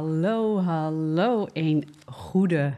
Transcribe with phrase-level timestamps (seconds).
[0.00, 1.46] Hallo, hallo.
[1.52, 2.76] Een goede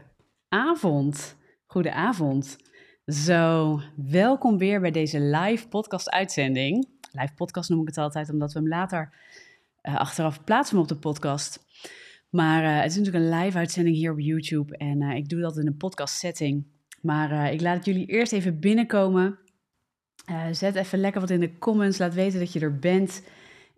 [0.49, 1.35] avond.
[1.65, 2.57] Goede avond.
[3.05, 6.87] Zo, welkom weer bij deze live podcast uitzending.
[7.11, 9.13] Live podcast noem ik het altijd, omdat we hem later
[9.83, 11.65] uh, achteraf plaatsen op de podcast.
[12.29, 15.41] Maar uh, het is natuurlijk een live uitzending hier op YouTube en uh, ik doe
[15.41, 16.65] dat in een podcast setting.
[17.01, 19.39] Maar ik laat jullie eerst even binnenkomen.
[20.51, 23.23] zet even lekker wat in de comments, laat weten dat je er bent.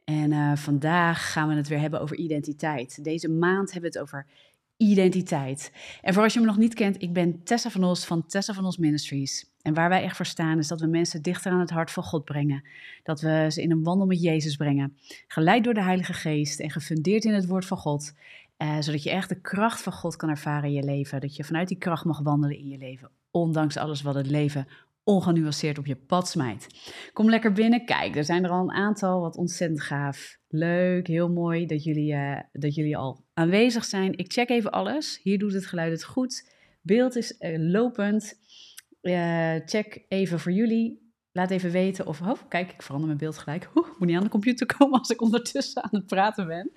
[0.06, 3.04] En uh, vandaag gaan we het weer hebben over identiteit.
[3.04, 4.26] Deze maand hebben we het over
[4.78, 5.72] identiteit.
[6.02, 8.54] En voor als je me nog niet kent, ik ben Tessa van Os van Tessa
[8.54, 9.54] van Os Ministries.
[9.62, 12.04] En waar wij echt voor staan is dat we mensen dichter aan het hart van
[12.04, 12.64] God brengen.
[13.04, 14.98] Dat we ze in een wandel met Jezus brengen.
[15.28, 18.14] Geleid door de Heilige Geest en gefundeerd in het woord van God.
[18.58, 21.22] Uh, zodat je echt de kracht van God kan ervaren in je leven.
[21.22, 23.10] Dat je vanuit die kracht mag wandelen in je leven.
[23.32, 24.68] Ondanks alles wat het leven
[25.06, 26.68] ongenuanceerd op je pad smijt.
[27.14, 27.86] Kom lekker binnen.
[27.86, 29.22] Kijk, er zijn er al een aantal.
[29.22, 30.38] Wat ontzettend gaaf.
[30.48, 34.18] Leuk, heel mooi dat jullie, uh, dat jullie al aanwezig zijn.
[34.18, 35.20] Ik check even alles.
[35.24, 36.52] Hier doet het geluid het goed.
[36.82, 38.40] Beeld is uh, lopend.
[39.02, 41.04] Uh, check even voor jullie.
[41.32, 42.22] Laat even weten of...
[42.22, 43.70] Oh, kijk, ik verander mijn beeld gelijk.
[43.76, 46.72] Oeh, moet niet aan de computer komen als ik ondertussen aan het praten ben.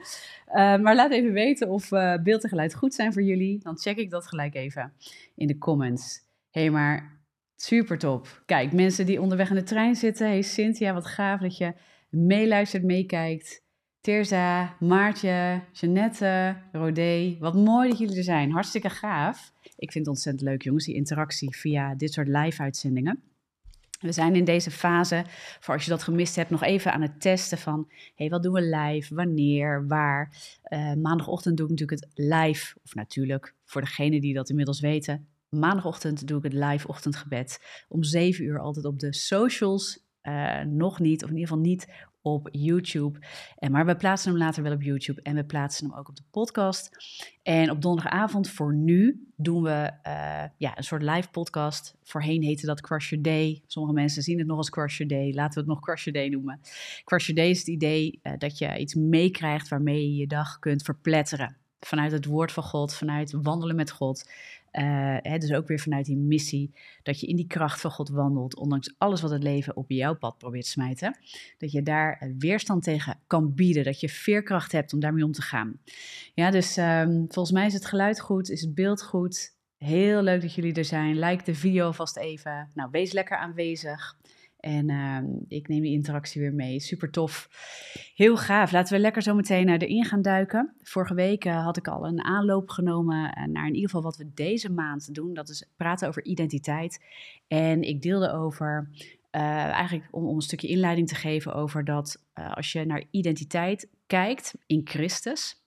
[0.82, 1.88] maar laat even weten of
[2.22, 3.58] beeld en geluid goed zijn voor jullie.
[3.62, 4.92] Dan check ik dat gelijk even
[5.34, 6.20] in de comments.
[6.50, 7.17] Hé, hey, maar
[7.60, 8.42] Super top.
[8.46, 10.26] Kijk, mensen die onderweg in de trein zitten.
[10.26, 11.74] Hey Cynthia, wat gaaf dat je
[12.08, 13.62] meeluistert, meekijkt.
[14.00, 17.36] Terza, Maartje, Jeannette, Rodé.
[17.38, 18.50] Wat mooi dat jullie er zijn.
[18.50, 19.52] Hartstikke gaaf.
[19.62, 23.22] Ik vind het ontzettend leuk, jongens, die interactie via dit soort live-uitzendingen.
[24.00, 25.24] We zijn in deze fase,
[25.60, 27.90] voor als je dat gemist hebt, nog even aan het testen van...
[28.14, 30.32] hey, wat doen we live, wanneer, waar?
[30.68, 35.28] Uh, maandagochtend doe ik natuurlijk het live, of natuurlijk, voor degenen die dat inmiddels weten,
[35.48, 37.84] maandagochtend doe ik het live ochtendgebed.
[37.88, 40.06] Om 7 uur altijd op de socials.
[40.22, 41.86] Uh, nog niet, of in ieder geval niet
[42.22, 43.18] op YouTube.
[43.56, 46.16] En, maar we plaatsen hem later wel op YouTube en we plaatsen hem ook op
[46.16, 46.90] de podcast.
[47.42, 51.96] En op donderdagavond voor nu doen we uh, ja, een soort live podcast.
[52.02, 53.62] Voorheen heette dat Crush Your Day.
[53.66, 55.32] Sommige mensen zien het nog als Crush Your Day.
[55.32, 56.60] Laten we het nog Crush Your Day noemen.
[57.04, 60.58] Crush Your Day is het idee uh, dat je iets meekrijgt waarmee je je dag
[60.58, 61.56] kunt verpletteren.
[61.80, 64.30] Vanuit het woord van God, vanuit wandelen met God.
[64.70, 68.56] Hè, dus ook weer vanuit die missie, dat je in die kracht van God wandelt,
[68.56, 71.18] ondanks alles wat het leven op jouw pad probeert te smijten.
[71.58, 75.42] Dat je daar weerstand tegen kan bieden, dat je veerkracht hebt om daarmee om te
[75.42, 75.80] gaan.
[76.34, 79.56] Ja, dus um, volgens mij is het geluid goed, is het beeld goed.
[79.76, 81.18] Heel leuk dat jullie er zijn.
[81.18, 82.70] Like de video vast even.
[82.74, 84.16] Nou, wees lekker aanwezig.
[84.58, 86.80] En uh, ik neem die interactie weer mee.
[86.80, 87.48] Super tof.
[88.14, 88.72] Heel gaaf.
[88.72, 90.74] Laten we lekker zo meteen erin gaan duiken.
[90.82, 94.16] Vorige week uh, had ik al een aanloop genomen uh, naar in ieder geval wat
[94.16, 95.34] we deze maand doen.
[95.34, 97.04] Dat is praten over identiteit.
[97.48, 102.24] En ik deelde over, uh, eigenlijk om, om, een stukje inleiding te geven over dat
[102.54, 105.62] als je naar identiteit kijkt in Christus,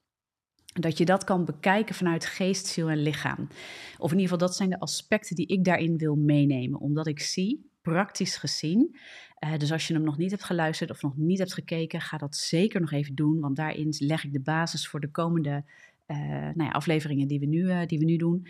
[0.74, 3.48] dat je dat kan bekijken vanuit geest, ziel en lichaam.
[3.98, 6.80] Of in ieder geval, dat zijn de aspecten die ik daarin wil meenemen.
[6.80, 8.96] Omdat ik zie praktisch gezien.
[9.46, 12.18] Uh, dus als je hem nog niet hebt geluisterd of nog niet hebt gekeken, ga
[12.18, 13.40] dat zeker nog even doen.
[13.40, 15.64] Want daarin leg ik de basis voor de komende
[16.08, 18.48] uh, nou ja, afleveringen die we nu, uh, die we nu doen.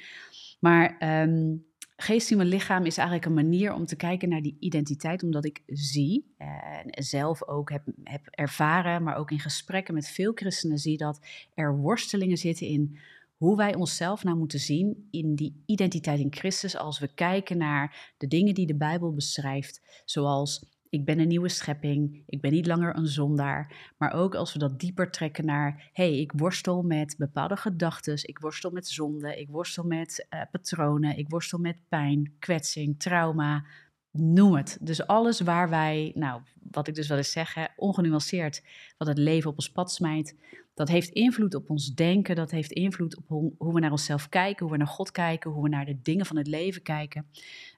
[0.59, 1.65] Maar um,
[1.95, 5.23] geest, en lichaam is eigenlijk een manier om te kijken naar die identiteit.
[5.23, 10.31] Omdat ik zie, en zelf ook heb, heb ervaren, maar ook in gesprekken met veel
[10.35, 12.99] christenen zie dat er worstelingen zitten in
[13.41, 18.13] hoe wij onszelf nou moeten zien in die identiteit in Christus als we kijken naar
[18.17, 22.65] de dingen die de Bijbel beschrijft, zoals ik ben een nieuwe schepping, ik ben niet
[22.65, 27.15] langer een zondaar, maar ook als we dat dieper trekken naar, hey, ik worstel met
[27.17, 32.35] bepaalde gedachten, ik worstel met zonde, ik worstel met uh, patronen, ik worstel met pijn,
[32.39, 33.65] kwetsing, trauma,
[34.11, 34.77] noem het.
[34.81, 36.41] Dus alles waar wij, nou,
[36.71, 38.63] wat ik dus wel eens zeg, ongenuanceerd,
[38.97, 40.35] wat het leven op ons pad smijt,
[40.73, 43.27] dat heeft invloed op ons denken, dat heeft invloed op
[43.57, 46.25] hoe, we naar onszelf kijken, hoe we naar God kijken, hoe we naar de dingen
[46.25, 47.25] van het leven kijken.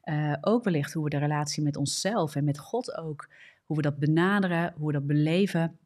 [0.04, 3.30] Uh, ook wellicht hoe we de relatie met onszelf en met God ook,
[3.66, 5.80] hoe we dat benaderen, hoe we dat beleven.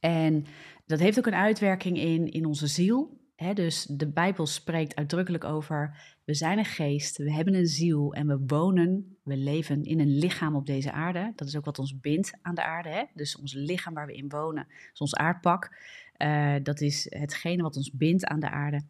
[0.00, 0.44] En
[0.86, 3.18] dat heeft ook een uitwerking in, in onze ziel.
[3.54, 5.96] Dus de Bijbel spreekt uitdrukkelijk over,
[6.30, 10.18] we zijn een geest, we hebben een ziel en we wonen, we leven in een
[10.18, 11.32] lichaam op deze aarde.
[11.36, 12.88] Dat is ook wat ons bindt aan de aarde.
[12.88, 13.04] Hè?
[13.14, 14.66] Dus ons lichaam waar we in wonen,
[14.98, 15.76] ons aardpak.
[16.18, 18.82] Uh, dat is hetgene wat ons bindt aan de aarde.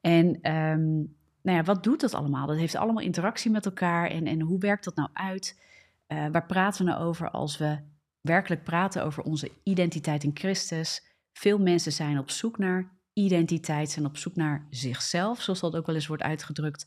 [0.00, 2.46] En um, nou ja, wat doet dat allemaal?
[2.46, 4.10] Dat heeft allemaal interactie met elkaar.
[4.10, 5.60] En, en hoe werkt dat nou uit?
[6.08, 7.78] Uh, waar praten we nou over als we
[8.20, 11.04] werkelijk praten over onze identiteit in Christus?
[11.32, 15.86] Veel mensen zijn op zoek naar identiteit, zijn op zoek naar zichzelf, zoals dat ook
[15.86, 16.86] wel eens wordt uitgedrukt.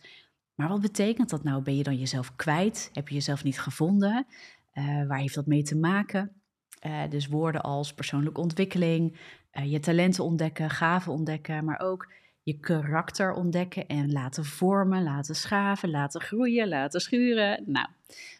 [0.55, 1.63] Maar wat betekent dat nou?
[1.63, 2.89] Ben je dan jezelf kwijt?
[2.93, 4.25] Heb je jezelf niet gevonden?
[4.73, 6.31] Uh, waar heeft dat mee te maken?
[7.09, 9.17] dus woorden als persoonlijke ontwikkeling,
[9.63, 12.11] je talenten ontdekken, gaven ontdekken, maar ook
[12.43, 17.63] je karakter ontdekken en laten vormen, laten schaven, laten groeien, laten schuren.
[17.65, 17.87] Nou,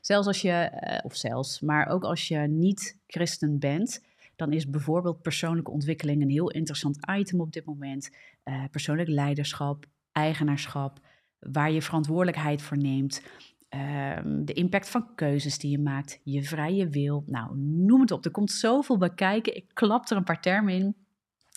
[0.01, 0.71] zelfs als je,
[1.03, 4.05] of zelfs, maar ook als je niet christen bent,
[4.37, 8.09] dan is bijvoorbeeld persoonlijke ontwikkeling een heel interessant item op dit moment.
[8.43, 10.99] Uh, persoonlijk leiderschap, eigenaarschap,
[11.39, 13.21] waar je verantwoordelijkheid voor neemt.
[13.69, 17.23] Ehm, de impact van keuzes die je maakt, je vrije wil.
[17.25, 18.25] Nou, noem het op.
[18.25, 19.55] Er komt zoveel bij kijken.
[19.55, 20.95] Ik klap er een paar termen in.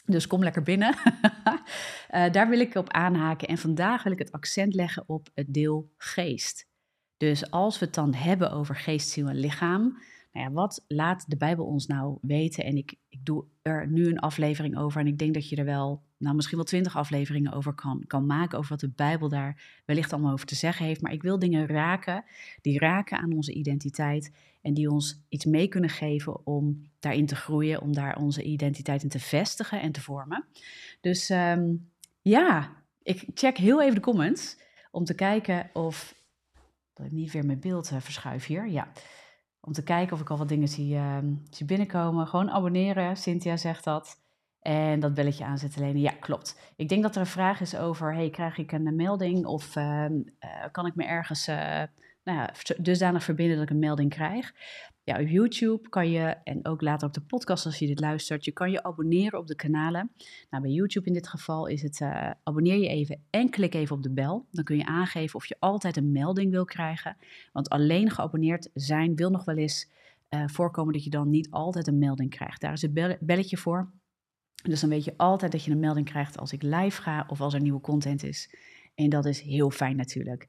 [0.05, 0.95] Dus kom lekker binnen.
[2.15, 3.49] uh, daar wil ik op aanhaken.
[3.49, 6.69] En vandaag wil ik het accent leggen op het deel geest.
[7.17, 9.99] Dus als we het dan hebben over geest, ziel en lichaam,
[10.33, 12.65] nou ja, wat laat de Bijbel ons nou weten?
[12.65, 15.65] En ik, ik doe er nu een aflevering over en ik denk dat je er
[15.65, 19.83] wel, nou misschien wel twintig afleveringen over kan, kan maken, over wat de Bijbel daar
[19.85, 21.01] wellicht allemaal over te zeggen heeft.
[21.01, 22.25] Maar ik wil dingen raken,
[22.61, 24.33] die raken aan onze identiteit
[24.63, 29.03] en die ons iets mee kunnen geven om daarin te groeien, om daar onze identiteit
[29.03, 30.45] in te vestigen en te vormen.
[31.01, 31.75] Dus ehm,
[32.21, 34.59] ja, ik check heel even de comments
[34.91, 36.15] om te kijken of,
[36.93, 38.93] dat ik niet weer mijn beeld uh, verschuif hier, ja
[39.61, 41.19] om te kijken of ik al wat dingen zie, uh,
[41.51, 42.27] zie binnenkomen.
[42.27, 44.19] Gewoon abonneren, Cynthia zegt dat.
[44.61, 45.99] En dat belletje aanzetten alleen.
[45.99, 46.73] Ja, klopt.
[46.77, 50.07] Ik denk dat er een vraag is over, hey, krijg ik een melding of uh,
[50.73, 51.83] kan ik me ergens uh,
[52.25, 54.55] nou ja, dusdanig verbinden dat ik een melding krijg?
[55.19, 58.53] Op YouTube kan je, en ook later op de podcast als je dit luistert, je
[58.53, 60.11] kan je abonneren op de kanalen.
[60.51, 63.97] Nou, bij YouTube in dit geval is het, uh, abonneer je even en klik even
[63.97, 64.47] op de bel.
[64.51, 67.17] Dan kun je aangeven of je altijd een melding wil krijgen.
[67.53, 69.91] Want alleen geabonneerd zijn wil nog wel eens
[70.31, 72.61] uh, voorkomen dat je dan niet altijd een melding krijgt.
[72.61, 73.91] Daar is het belletje voor.
[74.63, 77.41] Dus dan weet je altijd dat je een melding krijgt als ik live ga of
[77.41, 78.55] als er nieuwe content is.
[78.95, 80.49] En dat is heel fijn natuurlijk.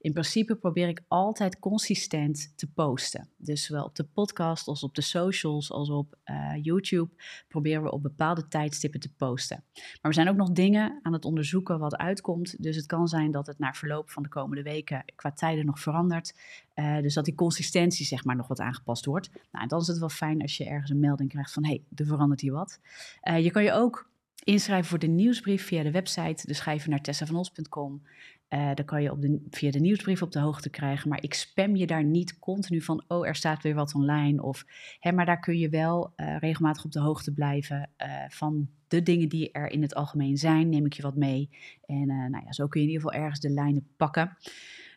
[0.00, 3.28] In principe probeer ik altijd consistent te posten.
[3.36, 7.10] Dus zowel op de podcast als op de socials als op uh, YouTube
[7.48, 9.64] proberen we op bepaalde tijdstippen te posten.
[9.74, 12.62] Maar we zijn ook nog dingen aan het onderzoeken wat uitkomt.
[12.62, 15.80] Dus het kan zijn dat het na verloop van de komende weken qua tijden nog
[15.80, 16.34] verandert.
[16.74, 19.30] Uh, dus dat die consistentie zeg maar nog wat aangepast wordt.
[19.52, 21.84] Nou, dan is het wel fijn als je ergens een melding krijgt van hé, hey,
[21.94, 22.80] er verandert hier wat.
[23.22, 24.08] Uh, je kan je ook
[24.44, 26.46] inschrijven voor de nieuwsbrief via de website.
[26.46, 28.02] Dus even naar tessavanos.com.
[28.50, 31.08] Uh, dan kan je op de, via de nieuwsbrief op de hoogte krijgen.
[31.08, 34.42] Maar ik spam je daar niet continu van, oh, er staat weer wat online.
[34.42, 34.64] Of,
[35.00, 39.02] hè, maar daar kun je wel uh, regelmatig op de hoogte blijven uh, van de
[39.02, 40.68] dingen die er in het algemeen zijn.
[40.68, 41.50] Neem ik je wat mee.
[41.86, 44.36] En nou ja, zo kun je in ieder geval ergens de lijnen pakken.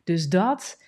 [0.03, 0.81] Dus dat.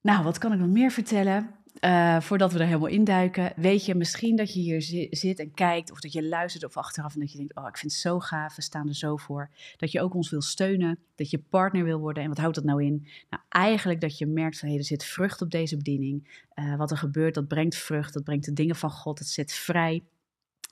[0.00, 1.61] Nou, wat kan ik nog meer vertellen?
[1.80, 5.90] Uh, voordat we er helemaal induiken, weet je misschien dat je hier zit en kijkt,
[5.90, 8.20] of dat je luistert of achteraf en dat je denkt: Oh, ik vind het zo
[8.20, 9.50] gaaf, we staan er zo voor.
[9.76, 12.22] Dat je ook ons wil steunen, dat je partner wil worden.
[12.22, 13.06] En wat houdt dat nou in?
[13.30, 16.44] Nou, eigenlijk dat je merkt van er zit vrucht op deze bediening.
[16.54, 19.52] Uh, wat er gebeurt, dat brengt vrucht, dat brengt de dingen van God, het zet
[19.52, 20.02] vrij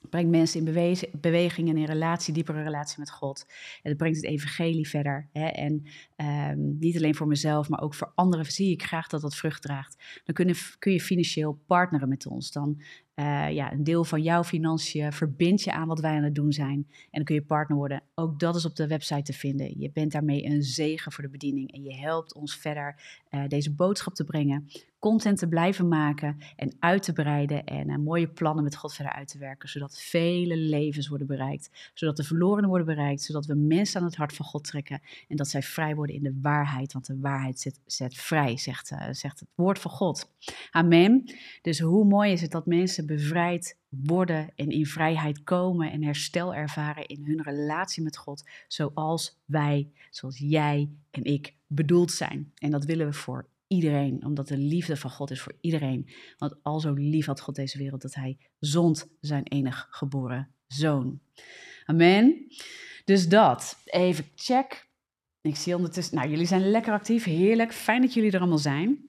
[0.09, 3.47] brengt mensen in beweging en in relatie, diepere relatie met God.
[3.83, 5.29] En het brengt het evangelie verder.
[5.33, 5.47] Hè?
[5.47, 5.83] En
[6.17, 9.63] um, niet alleen voor mezelf, maar ook voor anderen zie ik graag dat dat vrucht
[9.63, 10.21] draagt.
[10.25, 12.53] Dan kun je, kun je financieel partneren met ons.
[12.53, 12.81] Dan
[13.15, 16.53] uh, ja, een deel van jouw financiën verbind je aan wat wij aan het doen
[16.53, 16.87] zijn.
[16.89, 18.03] En dan kun je partner worden.
[18.15, 19.81] Ook dat is op de website te vinden.
[19.81, 21.73] Je bent daarmee een zegen voor de bediening.
[21.73, 24.69] En je helpt ons verder uh, deze boodschap te brengen
[25.01, 29.13] content te blijven maken en uit te breiden en uh, mooie plannen met God verder
[29.13, 33.55] uit te werken, zodat vele levens worden bereikt, zodat de verlorenen worden bereikt, zodat we
[33.55, 36.93] mensen aan het hart van God trekken en dat zij vrij worden in de waarheid,
[36.93, 40.31] want de waarheid zet, zet vrij, zegt, uh, zegt het woord van God.
[40.71, 41.35] Amen.
[41.63, 46.55] Dus hoe mooi is het dat mensen bevrijd worden en in vrijheid komen en herstel
[46.55, 52.53] ervaren in hun relatie met God, zoals wij, zoals jij en ik bedoeld zijn.
[52.59, 56.09] En dat willen we voor iedereen, omdat de liefde van God is voor iedereen.
[56.39, 61.21] Want al zo lief had God deze wereld dat hij zond zijn enig geboren zoon.
[61.85, 62.47] Amen.
[63.05, 64.89] Dus dat, even check.
[65.41, 69.09] Ik zie ondertussen, nou jullie zijn lekker actief, heerlijk, fijn dat jullie er allemaal zijn.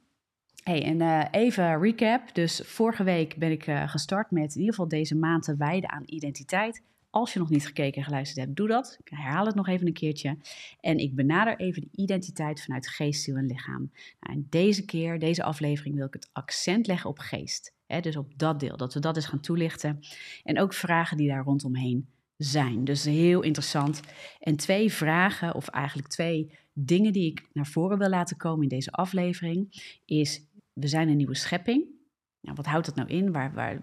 [0.63, 2.35] Hey, en uh, even recap.
[2.35, 5.89] Dus vorige week ben ik uh, gestart met in ieder geval deze maand te wijden
[5.89, 6.83] aan identiteit.
[7.11, 8.97] Als je nog niet gekeken en geluisterd hebt, doe dat.
[9.03, 10.37] Ik herhaal het nog even een keertje.
[10.79, 13.91] En ik benader even de identiteit vanuit geest, ziel en lichaam.
[14.19, 17.73] Nou, en deze keer, deze aflevering, wil ik het accent leggen op geest.
[18.01, 19.99] dus op dat deel, dat we dat eens gaan toelichten.
[20.43, 22.83] En ook vragen die daar rondomheen zijn.
[22.83, 24.01] Dus heel interessant.
[24.39, 28.69] En twee vragen, of eigenlijk twee dingen die ik naar voren wil laten komen in
[28.69, 31.99] deze aflevering, is: we zijn een nieuwe schepping.
[32.41, 33.31] Nou, wat houdt dat nou in?
[33.31, 33.77] Waar, waar,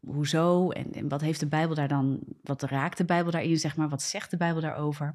[0.00, 0.70] hoezo?
[0.70, 3.88] En, en, wat heeft de Bijbel daar dan, wat raakt de Bijbel daarin, zeg maar?
[3.88, 5.14] Wat zegt de Bijbel daarover?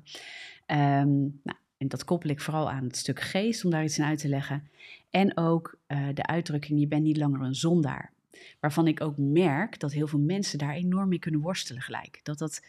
[0.68, 4.06] Um, nou, en dat koppel ik vooral aan het stuk geest, om daar iets in
[4.06, 4.70] uit te leggen.
[5.10, 8.12] En ook uh, de uitdrukking, je bent niet langer een zondaar.
[8.60, 12.20] waarvan ik ook merk dat heel veel mensen daar enorm mee kunnen worstelen gelijk.
[12.24, 12.62] Dat dat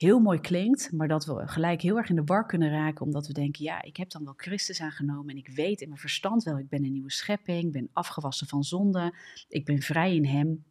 [0.00, 3.26] heel mooi klinkt, maar dat we gelijk heel erg in de war kunnen raken, omdat
[3.26, 6.42] we denken, ja, ik heb dan wel Christus aangenomen en ik weet in mijn verstand
[6.42, 9.14] wel, ik ben een nieuwe schepping, ik ben afgewassen van zonde,
[9.48, 10.64] ik ben vrij in Hem.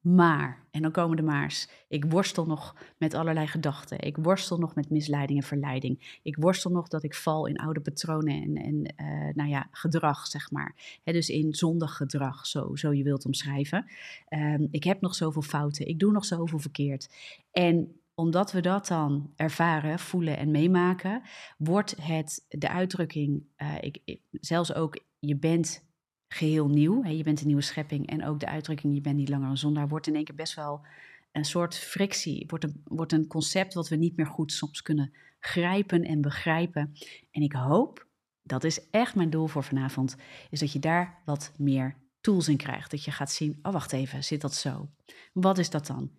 [0.00, 4.00] Maar, en dan komen de maars, ik worstel nog met allerlei gedachten.
[4.00, 6.18] Ik worstel nog met misleiding en verleiding.
[6.22, 10.26] Ik worstel nog dat ik val in oude patronen en, en uh, nou ja, gedrag,
[10.26, 11.00] zeg maar.
[11.04, 13.84] dus in zondig gedrag, zo, zo je wilt omschrijven.
[14.28, 17.14] Um, ik heb nog zoveel fouten, ik doe nog zoveel verkeerd.
[17.52, 21.22] En omdat we dat dan ervaren, voelen en meemaken,
[21.58, 25.90] wordt het de uitdrukking, uh, ik, zelfs ook je bent
[26.28, 29.28] geheel nieuw, hè, je bent een nieuwe schepping en ook de uitdrukking je bent niet
[29.28, 30.86] langer een zondaar, wordt in één keer best wel
[31.32, 35.12] een soort frictie, wordt een, wordt een concept wat we niet meer goed soms kunnen
[35.38, 36.92] grijpen en begrijpen.
[37.30, 38.06] En ik hoop,
[38.42, 40.16] dat is echt mijn doel voor vanavond,
[40.50, 42.90] is dat je daar wat meer tools in krijgt.
[42.90, 44.90] Dat je gaat zien, oh wacht even, zit dat zo?
[45.32, 46.10] Wat is dat dan?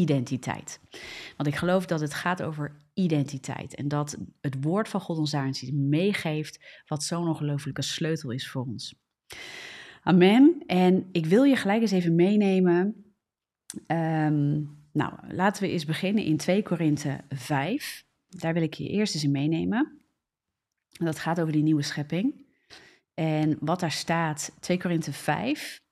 [0.00, 0.80] Identiteit.
[1.36, 5.30] Want ik geloof dat het gaat over identiteit en dat het woord van God ons
[5.30, 8.94] daarin meegeeft wat zo'n ongelofelijke sleutel is voor ons.
[10.02, 10.62] Amen.
[10.66, 13.04] En ik wil je gelijk eens even meenemen.
[13.86, 14.62] Ehm,
[14.92, 18.04] nou, laten we eens beginnen in 2 Korinthe 5.
[18.28, 19.98] Daar wil ik je eerst eens in meenemen.
[20.88, 22.46] Dat gaat over die nieuwe schepping.
[23.14, 25.82] En wat daar staat, 2 Korinthe 5,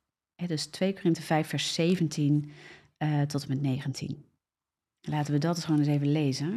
[0.46, 2.50] dus 2 Korinthe 5 vers 17
[2.98, 4.24] uh, tot en met 19.
[5.00, 6.50] Laten we dat eens gewoon eens even lezen.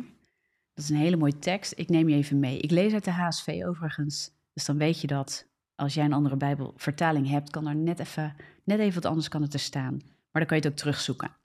[0.74, 1.74] Dat is een hele mooie tekst.
[1.75, 2.60] Ik neem je even mee.
[2.60, 4.31] Ik lees uit de HSV overigens.
[4.53, 8.36] Dus dan weet je dat als jij een andere Bijbelvertaling hebt, kan er net even,
[8.63, 9.93] net even wat anders kan het er staan.
[10.31, 11.36] Maar dan kan je het ook terugzoeken.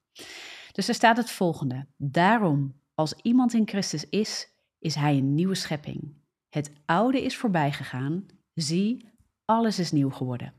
[0.72, 1.86] Dus er staat het volgende.
[1.96, 4.48] Daarom, als iemand in Christus is,
[4.78, 6.14] is hij een nieuwe schepping.
[6.48, 8.26] Het oude is voorbij gegaan.
[8.54, 9.08] Zie,
[9.44, 10.52] alles is nieuw geworden.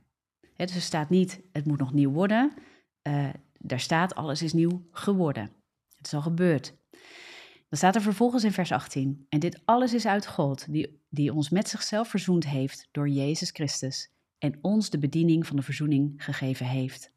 [0.56, 2.54] dus er staat niet, het moet nog nieuw worden.
[3.08, 3.30] Uh,
[3.68, 5.52] daar staat, alles is nieuw geworden.
[5.96, 6.74] Het is al gebeurd.
[7.70, 11.34] Dan staat er vervolgens in vers 18, en dit alles is uit God, die, die
[11.34, 16.24] ons met zichzelf verzoend heeft door Jezus Christus en ons de bediening van de verzoening
[16.24, 17.12] gegeven heeft.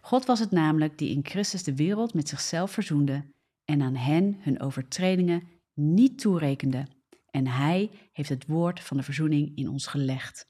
[0.00, 3.24] God was het namelijk die in Christus de wereld met zichzelf verzoende
[3.64, 6.86] en aan hen hun overtredingen niet toerekende.
[7.30, 10.48] En Hij heeft het woord van de verzoening in ons gelegd.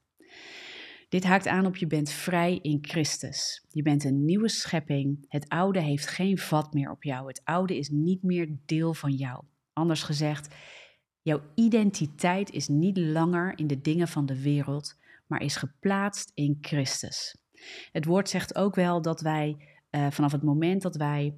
[1.11, 3.65] Dit haakt aan op je bent vrij in Christus.
[3.71, 5.25] Je bent een nieuwe schepping.
[5.29, 7.27] Het oude heeft geen vat meer op jou.
[7.27, 9.45] Het oude is niet meer deel van jou.
[9.73, 10.55] Anders gezegd,
[11.23, 16.59] jouw identiteit is niet langer in de dingen van de wereld, maar is geplaatst in
[16.61, 17.37] Christus.
[17.93, 19.57] Het woord zegt ook wel dat wij
[19.91, 21.35] uh, vanaf het moment dat wij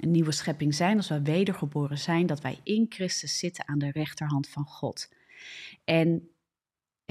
[0.00, 3.90] een nieuwe schepping zijn, als wij wedergeboren zijn, dat wij in Christus zitten aan de
[3.90, 5.08] rechterhand van God.
[5.84, 6.30] En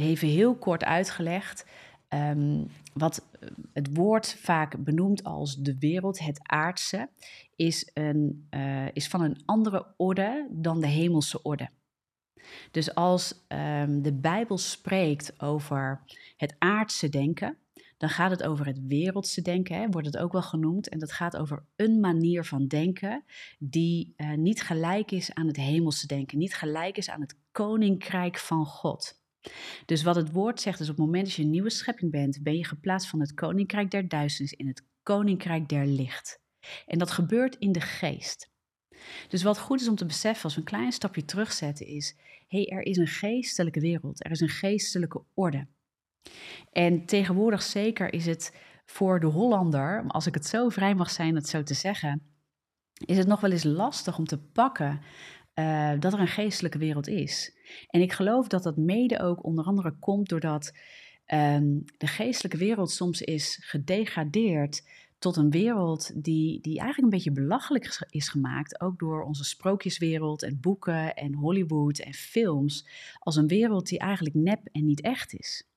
[0.02, 1.66] even heel kort uitgelegd.
[2.10, 3.28] Um, wat
[3.74, 7.10] het woord vaak benoemt als de wereld, het aardse,
[7.56, 11.70] is, een, uh, is van een andere orde dan de hemelse orde.
[12.72, 16.02] Dus als um, de Bijbel spreekt over
[16.38, 17.58] het aardse denken,
[17.98, 20.90] dan gaat het over het wereldse denken, hè, wordt het ook wel genoemd.
[20.90, 23.24] En dat gaat over een manier van denken
[23.60, 28.38] die uh, niet gelijk is aan het hemelse denken, niet gelijk is aan het koninkrijk
[28.38, 29.21] van God.
[29.86, 32.44] Dus wat het woord zegt is op het moment dat je een nieuwe schepping bent,
[32.44, 36.40] ben je geplaatst van het koninkrijk der duisternis in het koninkrijk der licht.
[36.86, 38.50] En dat gebeurt in de geest.
[39.28, 42.16] Dus wat goed is om te beseffen als we een klein stapje terugzetten is,
[42.48, 45.68] hé, hey, er is een geestelijke wereld, er is een geestelijke orde.
[46.72, 48.56] En tegenwoordig zeker is het
[48.86, 52.22] voor de Hollander, als ik het zo vrij mag zijn het zo te zeggen,
[53.06, 55.02] is het nog wel eens lastig om te pakken
[55.62, 57.56] uh, dat er een geestelijke wereld is.
[57.88, 60.72] En ik geloof dat dat mede ook onder andere komt doordat
[61.28, 64.84] um, de geestelijke wereld soms is gedegradeerd
[65.20, 70.44] tot een wereld die, die eigenlijk een beetje belachelijk is gemaakt, ook door onze sprookjeswereld
[70.44, 72.88] en boeken en Hollywood en films,
[73.20, 75.71] als een wereld die eigenlijk nep en niet echt is.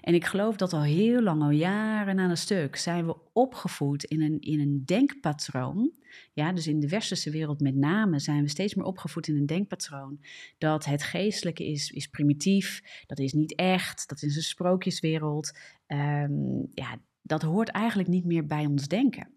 [0.00, 4.04] En ik geloof dat al heel lang, al jaren aan een stuk, zijn we opgevoed
[4.04, 5.92] in een, in een denkpatroon.
[6.32, 9.46] Ja, dus in de westerse wereld met name zijn we steeds meer opgevoed in een
[9.46, 10.20] denkpatroon
[10.58, 15.58] dat het geestelijke is, is primitief, dat is niet echt, dat is een sprookjeswereld.
[15.86, 19.28] Um, ja, dat hoort eigenlijk niet meer bij ons denken.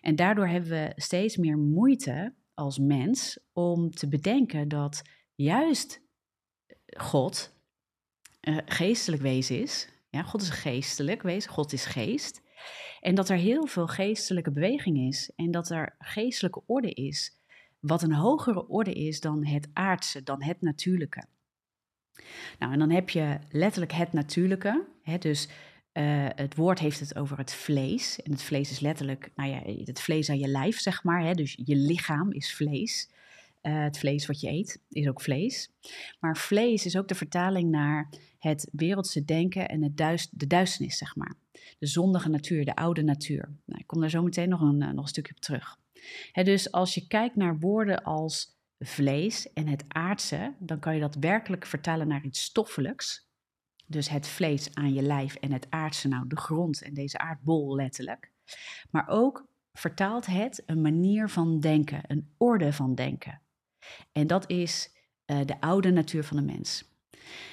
[0.00, 5.02] En daardoor hebben we steeds meer moeite als mens om te bedenken dat
[5.34, 6.00] juist
[6.96, 7.55] God
[8.48, 9.88] uh, geestelijk wezen is.
[10.10, 12.42] Ja, God is geestelijk wezen, God is geest.
[13.00, 17.38] En dat er heel veel geestelijke beweging is en dat er geestelijke orde is,
[17.80, 21.24] wat een hogere orde is dan het aardse, dan het natuurlijke.
[22.58, 25.48] Nou, en dan heb je letterlijk het natuurlijke, hè, dus
[25.98, 28.22] Uh, het woord heeft het over het vlees.
[28.22, 31.24] En het vlees is letterlijk, nou ja, het vlees aan je lijf, zeg maar.
[31.24, 31.32] Hè?
[31.32, 33.10] Dus je lichaam is vlees.
[33.66, 35.70] Uh, het vlees wat je eet is ook vlees.
[36.20, 39.96] Maar vlees is ook de vertaling naar het wereldse denken en het
[40.30, 41.34] de duisternis, zeg maar.
[41.78, 43.48] De zondige natuur, de oude natuur.
[43.64, 45.78] Nou, ik kom daar zo meteen nog een, uh, nog een stukje op terug.
[46.32, 51.14] Dus als je kijkt naar woorden als vlees en het aardse, dan kan je dat
[51.14, 53.28] werkelijk vertalen naar iets stoffelijks.
[53.86, 57.74] Dus het vlees aan je lijf en het aardse, nou de grond en deze aardbol
[57.74, 58.30] letterlijk.
[58.90, 63.40] Maar ook vertaalt het een manier van denken, een orde van denken.
[64.12, 64.90] En dat is
[65.26, 66.84] uh, de oude natuur van de mens.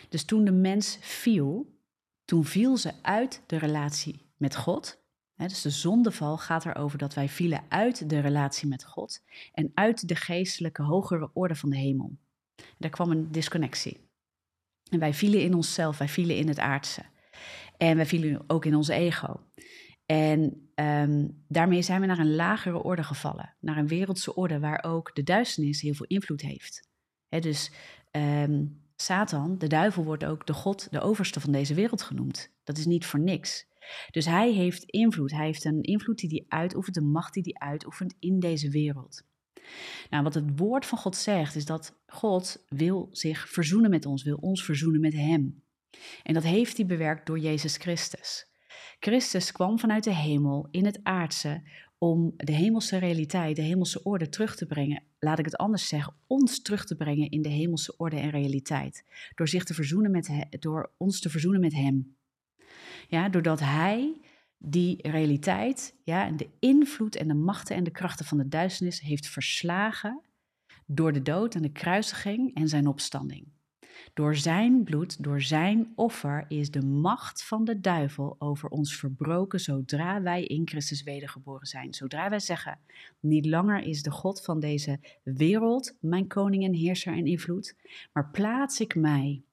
[0.09, 1.77] Dus toen de mens viel,
[2.25, 5.01] toen viel ze uit de relatie met God.
[5.35, 9.23] Dus de zondeval gaat erover dat wij vielen uit de relatie met God
[9.53, 12.17] en uit de geestelijke hogere orde van de hemel.
[12.77, 14.09] Daar kwam een disconnectie.
[14.89, 17.03] En wij vielen in onszelf, wij vielen in het aardse.
[17.77, 19.39] En wij vielen ook in ons ego.
[20.05, 24.83] En um, daarmee zijn we naar een lagere orde gevallen, naar een wereldse orde waar
[24.83, 26.87] ook de duisternis heel veel invloed heeft.
[27.27, 27.71] He, dus
[28.11, 32.51] um, Satan, de duivel, wordt ook de god, de overste van deze wereld genoemd.
[32.63, 33.65] Dat is niet voor niks.
[34.11, 35.31] Dus hij heeft invloed.
[35.31, 39.23] Hij heeft een invloed die hij uitoefent, een macht die hij uitoefent in deze wereld.
[40.09, 44.23] Nou, wat het woord van God zegt, is dat God wil zich verzoenen met ons,
[44.23, 45.63] wil ons verzoenen met Hem.
[46.23, 48.51] En dat heeft hij bewerkt door Jezus Christus.
[48.99, 51.61] Christus kwam vanuit de hemel in het aardse
[51.97, 55.03] om de hemelse realiteit, de hemelse orde terug te brengen.
[55.19, 59.05] Laat ik het anders zeggen, ons terug te brengen in de hemelse orde en realiteit.
[59.35, 62.15] Door zich te verzoenen met door ons te verzoenen met Hem.
[63.07, 64.21] Ja, doordat Hij
[64.57, 68.99] die realiteit, ja, en de invloed en de machten en de krachten van de duisternis
[68.99, 70.21] heeft verslagen
[70.85, 73.51] door de dood en de kruisiging en zijn opstanding.
[74.13, 79.60] Door zijn bloed, door zijn offer, is de macht van de duivel over ons verbroken
[79.60, 81.93] zodra wij in Christus wedergeboren zijn.
[81.93, 82.80] Zodra wij zeggen,
[83.19, 87.75] niet langer is de God van deze wereld mijn koning en heerser en invloed,
[88.13, 89.43] maar plaats ik mij,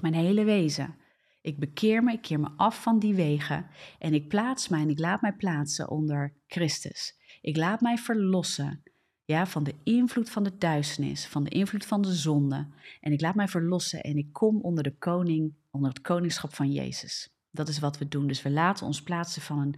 [0.00, 0.96] mijn hele wezen,
[1.40, 3.66] ik bekeer me, ik keer me af van die wegen
[3.98, 7.16] en ik plaats mij en ik laat mij plaatsen onder Christus.
[7.40, 8.82] Ik laat mij verlossen
[9.24, 12.66] ja, van de invloed van de duisternis, van de invloed van de zonde.
[13.00, 16.72] En ik laat mij verlossen en ik kom onder de koning, onder het koningschap van
[16.72, 17.32] Jezus.
[17.50, 18.26] Dat is wat we doen.
[18.26, 19.74] Dus we laten ons plaatsen van een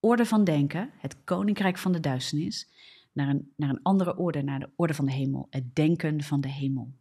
[0.00, 2.68] orde van denken, het koninkrijk van de duisternis,
[3.12, 6.40] naar een, naar een andere orde, naar de orde van de hemel, het denken van
[6.40, 6.92] de hemel.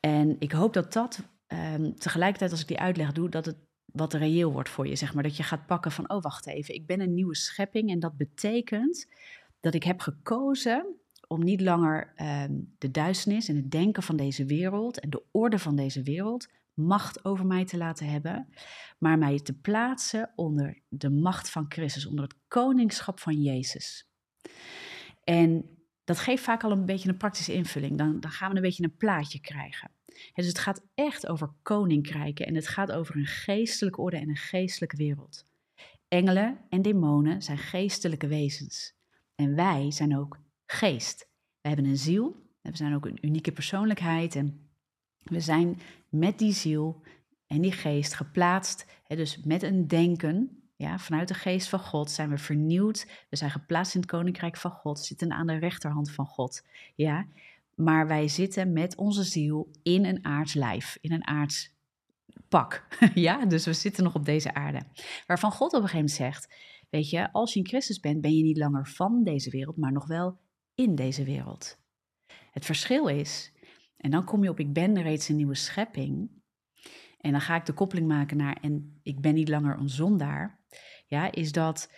[0.00, 4.12] En ik hoop dat dat um, tegelijkertijd, als ik die uitleg doe, dat het wat
[4.12, 5.22] reëel wordt voor je, zeg maar.
[5.22, 8.16] Dat je gaat pakken van, oh wacht even, ik ben een nieuwe schepping en dat
[8.16, 9.08] betekent
[9.60, 14.44] dat ik heb gekozen om niet langer um, de duisternis en het denken van deze
[14.44, 18.48] wereld en de orde van deze wereld macht over mij te laten hebben,
[18.98, 24.10] maar mij te plaatsen onder de macht van Christus, onder het koningschap van Jezus.
[25.24, 27.98] En dat geeft vaak al een beetje een praktische invulling.
[27.98, 29.90] Dan, dan gaan we een beetje een plaatje krijgen.
[30.34, 34.36] dus het gaat echt over koninkrijken en het gaat over een geestelijke orde en een
[34.36, 35.44] geestelijke wereld.
[36.08, 38.95] Engelen en demonen zijn geestelijke wezens.
[39.36, 41.28] En wij zijn ook geest.
[41.60, 44.68] We hebben een ziel, we zijn ook een unieke persoonlijkheid en
[45.22, 47.02] we zijn met die ziel
[47.46, 52.30] en die geest geplaatst, dus met een denken, ja, vanuit de geest van God zijn
[52.30, 53.06] we vernieuwd.
[53.30, 56.66] We zijn geplaatst in het koninkrijk van God, zitten aan de rechterhand van God.
[56.94, 57.26] Ja,
[57.74, 61.74] maar wij zitten met onze ziel in een aards lijf, in een aards
[62.48, 62.86] pak.
[63.14, 64.80] ja, dus we zitten nog op deze aarde.
[65.26, 66.54] Waarvan God op een gegeven moment zegt:
[66.96, 69.92] Weet je, als je in Christus bent, ben je niet langer van deze wereld, maar
[69.92, 70.38] nog wel
[70.74, 71.78] in deze wereld.
[72.50, 73.52] Het verschil is,
[73.96, 76.30] en dan kom je op: Ik ben reeds een nieuwe schepping.
[77.20, 80.64] En dan ga ik de koppeling maken naar: En ik ben niet langer een zondaar
[81.06, 81.90] ja, is dat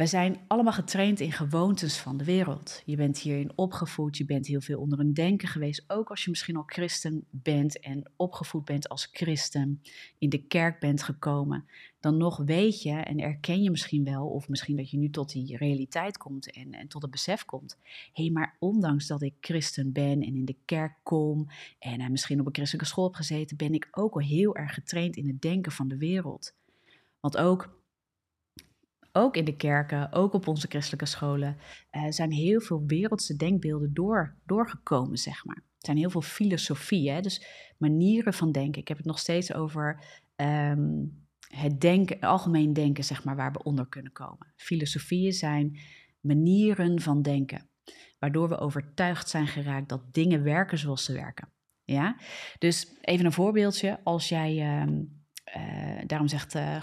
[0.00, 2.82] wij zijn allemaal getraind in gewoontes van de wereld.
[2.84, 5.84] Je bent hierin opgevoed, je bent heel veel onder een denken geweest.
[5.86, 9.82] Ook als je misschien al christen bent en opgevoed bent als christen,
[10.18, 11.64] in de kerk bent gekomen,
[12.00, 15.32] dan nog weet je en erken je misschien wel, of misschien dat je nu tot
[15.32, 17.78] die realiteit komt en, en tot het besef komt.
[18.12, 21.46] Hé, hey, maar ondanks dat ik christen ben en in de kerk kom
[21.78, 24.74] en uh, misschien op een christelijke school heb gezeten, ben ik ook al heel erg
[24.74, 26.54] getraind in het denken van de wereld.
[27.20, 27.78] Want ook
[29.12, 31.56] ook in de kerken, ook op onze christelijke scholen,
[31.92, 35.56] uh, zijn heel veel wereldse denkbeelden door, doorgekomen, zeg maar.
[35.56, 37.46] Er zijn heel veel filosofieën, dus
[37.78, 38.80] manieren van denken.
[38.80, 40.04] Ik heb het nog steeds over
[40.36, 44.52] um, het denken, algemeen denken, zeg maar, waar we onder kunnen komen.
[44.56, 45.78] Filosofieën zijn
[46.20, 47.68] manieren van denken,
[48.18, 51.48] waardoor we overtuigd zijn geraakt dat dingen werken zoals ze werken.
[51.84, 52.16] Ja?
[52.58, 54.00] Dus even een voorbeeldje.
[54.02, 55.24] Als jij um,
[56.06, 56.82] daarom zegt uh,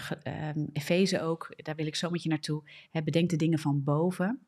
[0.72, 4.46] Efeze ook, daar wil ik zo met je naartoe, hè, bedenk de dingen van boven.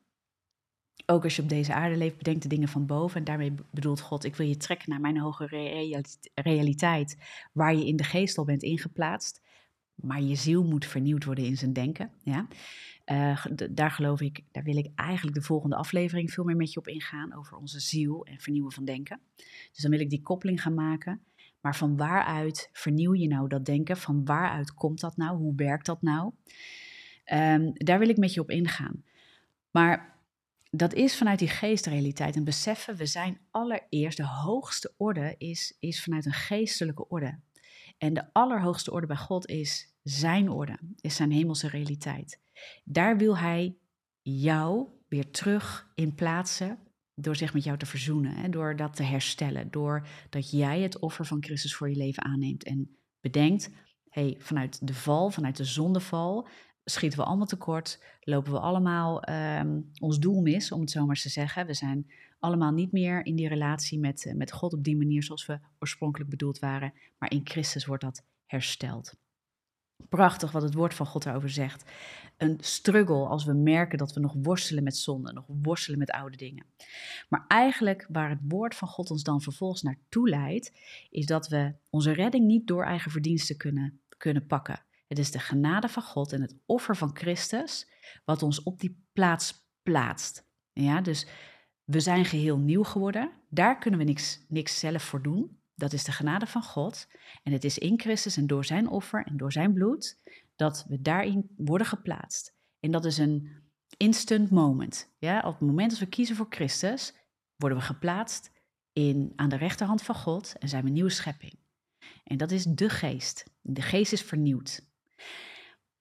[1.05, 3.17] Ook als je op deze aarde leeft, bedenk de dingen van boven.
[3.17, 5.91] En daarmee bedoelt God, ik wil je trekken naar mijn hogere
[6.33, 7.17] realiteit,
[7.53, 9.41] waar je in de geest al bent ingeplaatst.
[10.01, 12.11] Maar je ziel moet vernieuwd worden in zijn denken.
[12.23, 12.47] Ja?
[13.05, 16.79] Uh, daar geloof ik, daar wil ik eigenlijk de volgende aflevering veel meer met je
[16.79, 19.19] op ingaan, over onze ziel en vernieuwen van denken.
[19.71, 21.21] Dus dan wil ik die koppeling gaan maken.
[21.61, 23.97] Maar van waaruit vernieuw je nou dat denken?
[23.97, 25.37] Van waaruit komt dat nou?
[25.37, 26.31] Hoe werkt dat nou?
[27.33, 29.03] Um, daar wil ik met je op ingaan.
[29.71, 30.19] Maar
[30.69, 32.35] dat is vanuit die geestrealiteit.
[32.35, 37.39] En beseffen, we zijn allereerst, de hoogste orde is, is vanuit een geestelijke orde.
[37.97, 42.39] En de allerhoogste orde bij God is zijn orde, is zijn hemelse realiteit.
[42.83, 43.77] Daar wil hij
[44.21, 46.79] jou weer terug in plaatsen
[47.15, 50.99] door zich met jou te verzoenen, hè, door dat te herstellen, door dat jij het
[50.99, 53.69] offer van Christus voor je leven aanneemt en bedenkt,
[54.09, 56.47] hey, vanuit de val, vanuit de zondeval,
[56.83, 61.15] schieten we allemaal tekort, lopen we allemaal um, ons doel mis, om het zo maar
[61.15, 61.65] te zeggen.
[61.65, 65.23] We zijn allemaal niet meer in die relatie met, eh, met God op die manier
[65.23, 69.20] zoals we oorspronkelijk bedoeld waren, maar in Christus wordt dat hersteld.
[70.09, 71.91] Prachtig wat het woord van God daarover zegt.
[72.37, 76.37] Een struggle als we merken dat we nog worstelen met zonde, nog worstelen met oude
[76.37, 76.65] dingen.
[77.29, 80.71] Maar eigenlijk waar het woord van God ons dan vervolgens naartoe leidt,
[81.09, 84.83] is dat we onze redding niet door eigen verdiensten kunnen, kunnen pakken.
[85.07, 87.87] Het is de genade van God en het offer van Christus
[88.25, 90.49] wat ons op die plaats plaatst.
[90.73, 91.27] Ja, dus
[91.83, 93.31] we zijn geheel nieuw geworden.
[93.49, 95.60] Daar kunnen we niks, niks zelf voor doen.
[95.75, 97.07] Dat is de genade van God.
[97.43, 100.19] En het is in Christus en door zijn offer en door zijn bloed
[100.55, 102.55] dat we daarin worden geplaatst.
[102.79, 103.49] En dat is een
[103.97, 105.09] instant moment.
[105.17, 107.13] Ja, op het moment dat we kiezen voor Christus,
[107.55, 108.51] worden we geplaatst
[108.93, 111.59] in, aan de rechterhand van God en zijn we een nieuwe schepping.
[112.23, 113.45] En dat is de geest.
[113.61, 114.81] De geest is vernieuwd.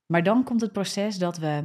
[0.06, 1.64] Maar dan komt het proces dat, we,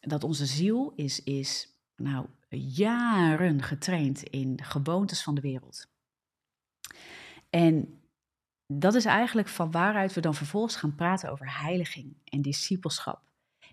[0.00, 5.86] dat onze ziel is, is nou, jaren getraind in gewoontes van de wereld.
[7.50, 8.00] En
[8.66, 13.22] dat is eigenlijk van waaruit we dan vervolgens gaan praten over heiliging en discipelschap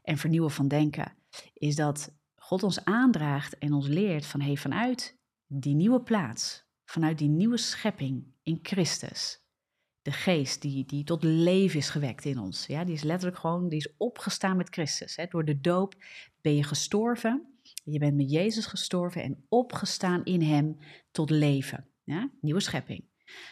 [0.03, 1.13] en vernieuwen van denken.
[1.53, 7.17] Is dat God ons aandraagt en ons leert van hey, vanuit die nieuwe plaats, vanuit
[7.17, 9.41] die nieuwe schepping in Christus,
[10.01, 12.65] de geest die, die tot leven is gewekt in ons.
[12.65, 15.15] Ja, die is letterlijk gewoon, die is opgestaan met Christus.
[15.15, 15.25] Hè.
[15.25, 15.95] Door de doop
[16.41, 17.45] ben je gestorven.
[17.83, 20.77] Je bent met Jezus gestorven en opgestaan in Hem
[21.11, 21.87] tot leven.
[22.03, 23.03] Ja, nieuwe schepping.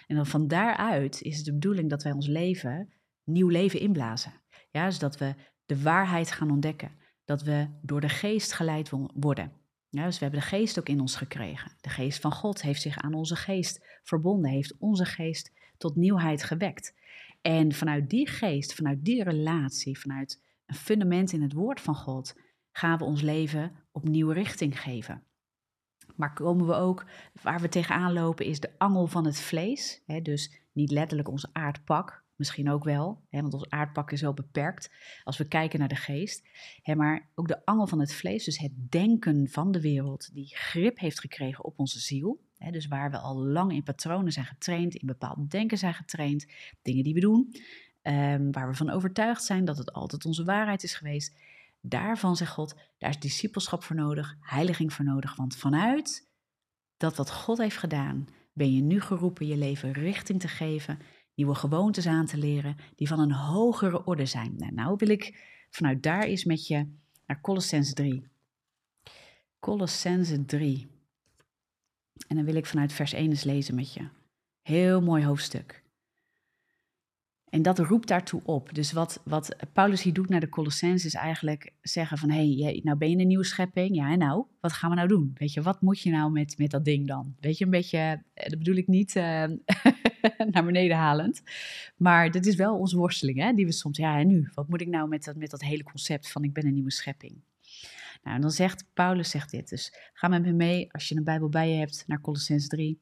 [0.07, 4.33] En dan van daaruit is het de bedoeling dat wij ons leven, nieuw leven inblazen.
[4.71, 5.35] Ja, dus dat we
[5.65, 6.91] de waarheid gaan ontdekken.
[7.25, 9.51] Dat we door de geest geleid worden.
[9.89, 11.71] Ja, dus we hebben de geest ook in ons gekregen.
[11.81, 16.43] De geest van God heeft zich aan onze geest verbonden, heeft onze geest tot nieuwheid
[16.43, 16.95] gewekt.
[17.41, 22.35] En vanuit die geest, vanuit die relatie, vanuit een fundament in het woord van God,
[22.71, 25.23] gaan we ons leven opnieuw richting geven.
[26.15, 27.05] Maar komen we ook,
[27.41, 30.01] waar we tegenaan lopen, is de angel van het vlees.
[30.05, 34.33] Hè, dus niet letterlijk ons aardpak, misschien ook wel, hè, want ons aardpak is wel
[34.33, 34.91] beperkt
[35.23, 36.47] als we kijken naar de geest.
[36.81, 40.55] Hè, maar ook de angel van het vlees, dus het denken van de wereld, die
[40.55, 42.43] grip heeft gekregen op onze ziel.
[42.57, 46.45] Hè, dus waar we al lang in patronen zijn getraind, in bepaald denken zijn getraind,
[46.81, 47.55] dingen die we doen,
[48.03, 51.37] um, waar we van overtuigd zijn dat het altijd onze waarheid is geweest.
[51.89, 55.35] Daarvan zegt God, daar is discipelschap voor nodig, heiliging voor nodig.
[55.35, 56.29] Want vanuit
[56.97, 60.99] dat wat God heeft gedaan, ben je nu geroepen je leven richting te geven,
[61.35, 64.55] nieuwe gewoontes aan te leren, die van een hogere orde zijn.
[64.57, 66.87] Nou, nou wil ik vanuit daar eens met je
[67.25, 68.27] naar Colossense 3.
[69.59, 70.87] Colossense 3.
[72.27, 74.07] En dan wil ik vanuit vers 1 eens lezen met je.
[74.61, 75.84] Heel mooi hoofdstuk.
[77.55, 78.73] En dat roept daartoe op.
[78.73, 82.29] Dus wat, wat Paulus hier doet naar de Colossens is eigenlijk zeggen van...
[82.29, 83.95] hé, hey, nou ben je een nieuwe schepping.
[83.95, 85.31] Ja, en nou, wat gaan we nou doen?
[85.37, 87.35] Weet je, wat moet je nou met, met dat ding dan?
[87.39, 89.23] Weet je, een beetje, eh, dat bedoel ik niet uh,
[90.51, 91.41] naar beneden halend.
[91.97, 93.53] Maar dit is wel onze worsteling, hè?
[93.53, 94.49] Die we soms, ja, en nu?
[94.53, 96.91] Wat moet ik nou met dat, met dat hele concept van ik ben een nieuwe
[96.91, 97.43] schepping?
[98.23, 99.69] Nou, en dan zegt Paulus zegt dit.
[99.69, 102.99] Dus ga met me mee, als je een Bijbel bij je hebt, naar Colossens 3,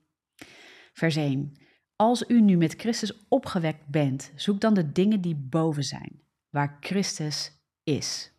[0.94, 1.62] vers 1...
[1.96, 6.78] Als u nu met Christus opgewekt bent, zoek dan de dingen die boven zijn, waar
[6.80, 7.52] Christus
[7.84, 8.32] is.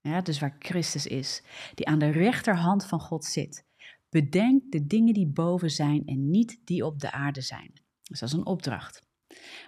[0.00, 1.42] Ja, dus waar Christus is,
[1.74, 3.64] die aan de rechterhand van God zit.
[4.08, 7.72] Bedenk de dingen die boven zijn en niet die op de aarde zijn.
[8.02, 9.06] Dus dat is een opdracht.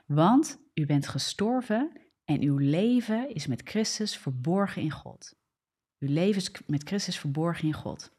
[0.07, 1.93] Want u bent gestorven
[2.25, 5.37] en uw leven is met Christus verborgen in God.
[5.99, 8.13] Uw leven is met Christus verborgen in God.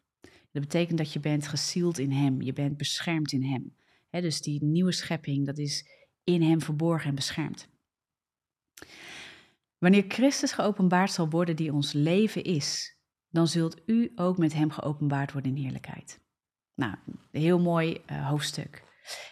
[0.52, 3.78] Dat betekent dat je bent gesield in Hem, je bent beschermd in Hem
[4.10, 5.86] dus die nieuwe schepping, dat is
[6.24, 7.68] in hem verborgen en beschermd.
[9.78, 12.98] Wanneer Christus geopenbaard zal worden die ons leven is,
[13.30, 16.20] dan zult u ook met hem geopenbaard worden in heerlijkheid.
[16.76, 16.96] Nou,
[17.32, 18.84] heel mooi uh, hoofdstuk.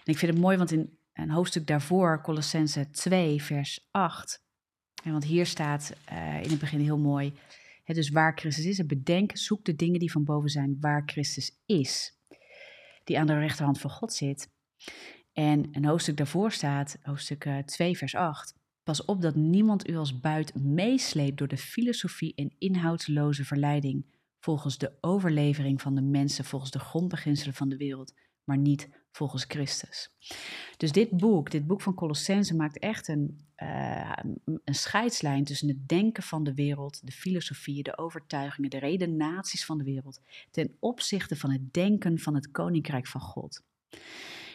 [0.04, 4.46] Ik vind het mooi, want in een hoofdstuk daarvoor, Colossense 2, vers 8.
[5.04, 7.34] En want hier staat uh, in het begin heel mooi,
[7.86, 8.80] dus waar Christus is.
[8.80, 12.18] En bedenk, zoek de dingen die van boven zijn, waar Christus is.
[13.04, 14.56] Die aan de rechterhand van God zit.
[15.34, 18.56] En een hoofdstuk daarvoor staat, hoofdstuk uh, 2, vers 8.
[18.84, 24.06] Pas op dat niemand u als buit meesleept door de filosofie en inhoudsloze verleiding,
[24.40, 28.14] volgens de overlevering van de mensen, volgens de grondbeginselen van de wereld,
[28.44, 30.10] maar niet volgens Christus.
[30.78, 34.18] Dus dit boek, dit boek van Colossense, maakt echt een, uh,
[34.64, 39.78] een scheidslijn tussen het denken van de wereld, de filosofieën, de overtuigingen, de redenaties van
[39.78, 43.64] de wereld, ten opzichte van het denken van het koninkrijk van God.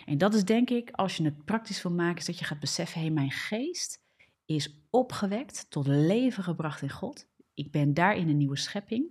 [0.04, 2.60] En dat is denk ik, als je het praktisch wil maken, is dat je gaat
[2.60, 4.00] beseffen, hé, hey, mijn geest
[4.44, 7.26] is opgewekt, tot leven gebracht in God.
[7.54, 9.10] Ik ben daarin een nieuwe schepping.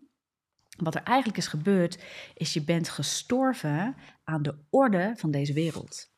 [0.77, 6.12] Wat er eigenlijk is gebeurd, is je bent gestorven aan de orde van deze wereld.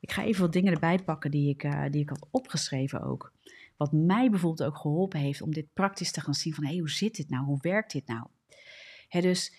[0.00, 3.32] Ik ga even wat dingen erbij pakken die ik, uh, die ik had opgeschreven ook.
[3.76, 6.78] Wat mij bijvoorbeeld ook geholpen heeft om dit praktisch te gaan zien van hé, hey,
[6.78, 7.44] hoe zit dit nou?
[7.44, 8.26] Hoe werkt dit nou?
[9.08, 9.54] Dus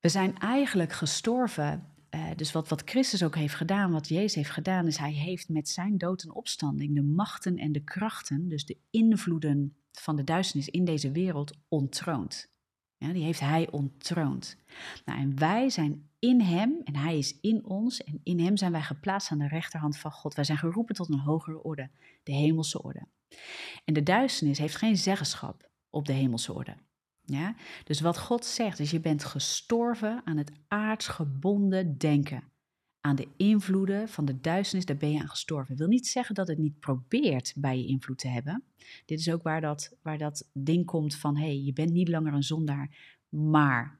[0.00, 4.50] we zijn eigenlijk gestorven uh, dus wat, wat Christus ook heeft gedaan, wat Jezus heeft
[4.50, 8.64] gedaan, is hij heeft met zijn dood en opstanding de machten en de krachten, dus
[8.64, 12.50] de invloeden van de duisternis in deze wereld, ontroond.
[12.96, 14.56] Ja, die heeft hij ontroond.
[15.04, 18.72] Nou, en wij zijn in hem en hij is in ons en in hem zijn
[18.72, 20.34] wij geplaatst aan de rechterhand van God.
[20.34, 21.90] Wij zijn geroepen tot een hogere orde,
[22.22, 23.06] de hemelse orde.
[23.84, 26.76] En de duisternis heeft geen zeggenschap op de hemelse orde.
[27.30, 27.54] Ja?
[27.84, 32.42] Dus wat God zegt is, je bent gestorven aan het aardsgebonden denken.
[33.00, 35.76] Aan de invloeden van de duisternis, daar ben je aan gestorven.
[35.76, 38.62] wil niet zeggen dat het niet probeert bij je invloed te hebben.
[39.04, 42.08] Dit is ook waar dat, waar dat ding komt van, hé, hey, je bent niet
[42.08, 42.96] langer een zondaar,
[43.28, 43.98] maar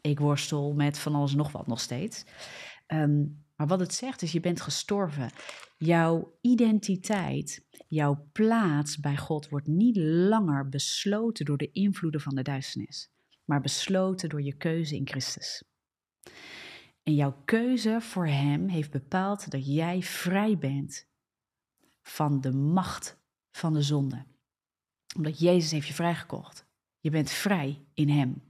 [0.00, 2.24] ik worstel met van alles en nog wat nog steeds.
[2.86, 5.30] Um, maar wat het zegt is, je bent gestorven.
[5.76, 12.42] Jouw identiteit, jouw plaats bij God wordt niet langer besloten door de invloeden van de
[12.42, 13.10] duisternis,
[13.44, 15.64] maar besloten door je keuze in Christus.
[17.02, 21.06] En jouw keuze voor Hem heeft bepaald dat jij vrij bent
[22.02, 23.18] van de macht
[23.50, 24.24] van de zonde.
[25.16, 26.66] Omdat Jezus heeft je vrijgekocht.
[27.00, 28.42] Je bent vrij in Hem.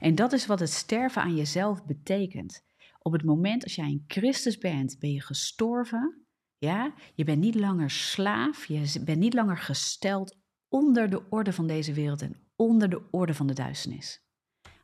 [0.00, 2.66] En dat is wat het sterven aan jezelf betekent.
[3.08, 6.26] Op het moment als jij in Christus bent, ben je gestorven.
[6.58, 8.66] Ja, je bent niet langer slaaf.
[8.66, 10.36] Je bent niet langer gesteld
[10.68, 14.22] onder de orde van deze wereld en onder de orde van de duisternis.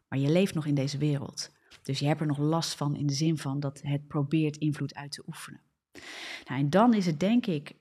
[0.09, 1.51] Maar je leeft nog in deze wereld.
[1.83, 4.95] Dus je hebt er nog last van in de zin van dat het probeert invloed
[4.95, 5.61] uit te oefenen.
[6.45, 7.75] Nou, en dan is het denk ik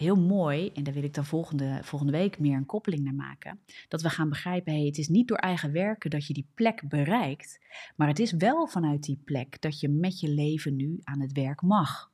[0.00, 3.60] heel mooi, en daar wil ik dan volgende, volgende week meer een koppeling naar maken,
[3.88, 6.88] dat we gaan begrijpen, hey, het is niet door eigen werken dat je die plek
[6.88, 7.60] bereikt,
[7.96, 11.32] maar het is wel vanuit die plek dat je met je leven nu aan het
[11.32, 12.12] werk mag.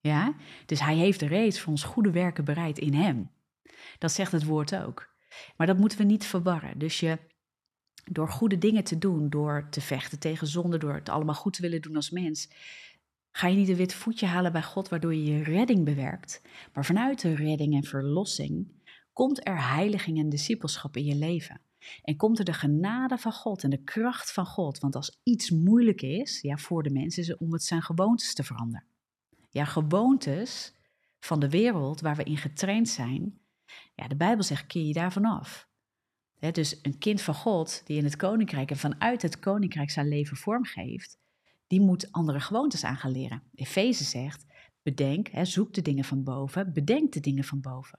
[0.00, 0.34] Ja,
[0.66, 3.30] dus hij heeft reeds voor ons goede werken bereid in hem.
[3.98, 5.14] Dat zegt het woord ook.
[5.56, 6.78] Maar dat moeten we niet verwarren.
[6.78, 7.18] Dus je,
[8.04, 11.62] door goede dingen te doen, door te vechten tegen zonde, door het allemaal goed te
[11.62, 12.48] willen doen als mens,
[13.32, 16.42] Ga je niet een wit voetje halen bij God waardoor je je redding bewerkt,
[16.72, 18.80] maar vanuit de redding en verlossing
[19.12, 21.60] komt er heiliging en discipelschap in je leven.
[22.02, 24.78] En komt er de genade van God en de kracht van God.
[24.78, 28.34] Want als iets moeilijk is, ja, voor de mens, is het om het zijn gewoontes
[28.34, 28.86] te veranderen.
[29.50, 30.74] Ja, gewoontes
[31.20, 33.40] van de wereld waar we in getraind zijn.
[33.94, 35.68] Ja, de Bijbel zegt, keer je daarvan af.
[36.52, 40.36] dus een kind van God die in het koninkrijk en vanuit het koninkrijk zijn leven
[40.36, 41.18] vormgeeft,
[41.72, 43.42] die moet andere gewoontes aan gaan leren.
[43.54, 44.46] Efeze zegt,
[44.82, 47.98] bedenk, hè, zoek de dingen van boven, bedenk de dingen van boven.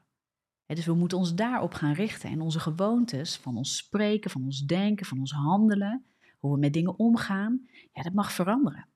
[0.65, 4.59] Dus we moeten ons daarop gaan richten en onze gewoontes van ons spreken, van ons
[4.59, 6.05] denken, van ons handelen,
[6.39, 8.87] hoe we met dingen omgaan, ja, dat mag veranderen.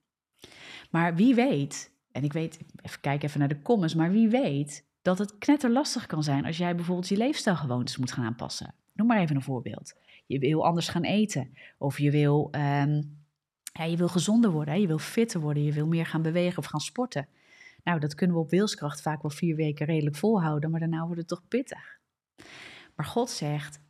[0.91, 4.85] Maar wie weet, en ik weet, even kijken even naar de comments, maar wie weet
[5.01, 8.73] dat het knetterlastig kan zijn als jij bijvoorbeeld je leefstijlgewoontes moet gaan aanpassen.
[8.93, 9.93] Noem maar even een voorbeeld.
[10.25, 13.01] Je wil anders gaan eten, of je wil ehm,
[13.77, 14.79] ja, je wil gezonder worden, hè?
[14.79, 17.27] je wil fitter worden, je wil meer gaan bewegen of gaan sporten.
[17.83, 21.19] Nou, dat kunnen we op wilskracht vaak wel vier weken redelijk volhouden, maar daarna wordt
[21.19, 21.99] het toch pittig.
[22.95, 23.81] Maar God zegt,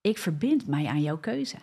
[0.00, 1.56] ik verbind mij aan jouw keuze.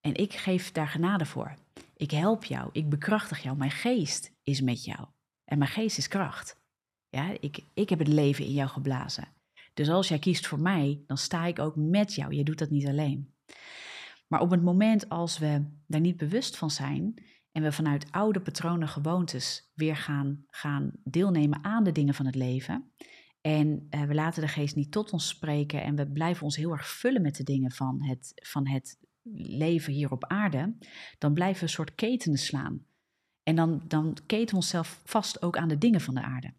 [0.00, 1.54] En ik geef daar genade voor.
[1.96, 5.06] Ik help jou, ik bekrachtig jou, mijn geest is met jou.
[5.44, 6.60] En mijn geest is kracht.
[7.08, 9.28] Ja, ik, ik heb het leven in jou geblazen.
[9.74, 12.34] Dus als jij kiest voor mij, dan sta ik ook met jou.
[12.34, 13.34] Je doet dat niet alleen.
[14.32, 17.14] Maar op het moment als we daar niet bewust van zijn
[17.50, 22.34] en we vanuit oude patronen, gewoontes weer gaan, gaan deelnemen aan de dingen van het
[22.34, 22.92] leven
[23.40, 26.72] En uh, we laten de geest niet tot ons spreken en we blijven ons heel
[26.72, 28.98] erg vullen met de dingen van het, van het
[29.32, 30.76] leven hier op aarde,
[31.18, 32.86] dan blijven we een soort ketenen slaan.
[33.42, 36.54] En dan, dan keten we onszelf vast ook aan de dingen van de aarde.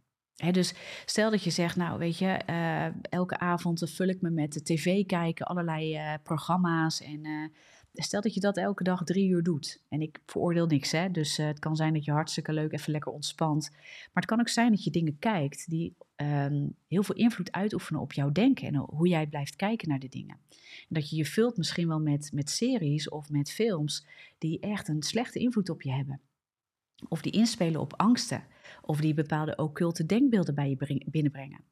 [0.52, 0.74] Dus
[1.06, 4.64] stel dat je zegt, nou weet je, uh, elke avond vul ik me met de
[4.64, 7.52] tv kijken, allerlei uh, programma's en
[7.94, 9.84] stel dat je dat elke dag drie uur doet.
[9.90, 11.12] En ik veroordeel niks, hè.
[11.12, 13.70] Dus het kan zijn dat je hartstikke leuk even lekker ontspant.
[13.72, 18.02] Maar het kan ook zijn dat je dingen kijkt die um, heel veel invloed uitoefenen
[18.02, 20.38] op jouw denken en hoe jij blijft kijken naar de dingen.
[20.50, 24.06] En dat je je vult misschien wel met, met series of met films
[24.38, 26.22] die echt een slechte invloed op je hebben.
[27.08, 28.44] Of die inspelen op angsten.
[28.82, 31.64] Of die bepaalde occulte denkbeelden bij je binnenbrengen.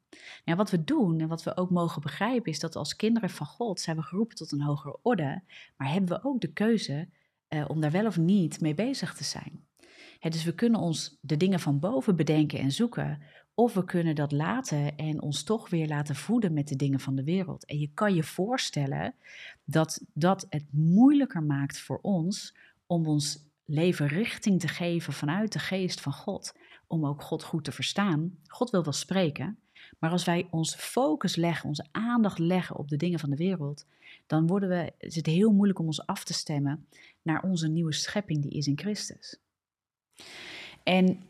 [0.44, 3.46] Nou, wat we doen en wat we ook mogen begrijpen is dat als kinderen van
[3.46, 5.42] God zijn we geroepen tot een hogere orde.
[5.76, 7.08] Maar hebben we ook de keuze
[7.48, 9.66] uh, om daar wel of niet mee bezig te zijn.
[10.20, 13.22] dus we kunnen ons de dingen van boven bedenken en zoeken.
[13.54, 17.14] Of we kunnen dat laten en ons toch weer laten voeden met de dingen van
[17.14, 17.64] de wereld.
[17.64, 19.14] En je kan je voorstellen
[19.64, 25.58] dat dat het moeilijker maakt voor ons om ons leven richting te geven vanuit de
[25.58, 26.52] geest van God.
[26.92, 28.38] Om ook God goed te verstaan.
[28.46, 29.58] God wil wel spreken,
[29.98, 33.86] maar als wij onze focus leggen, onze aandacht leggen op de dingen van de wereld,
[34.26, 36.86] dan worden we, is het heel moeilijk om ons af te stemmen
[37.22, 39.40] naar onze nieuwe schepping die is in Christus.
[40.82, 41.22] En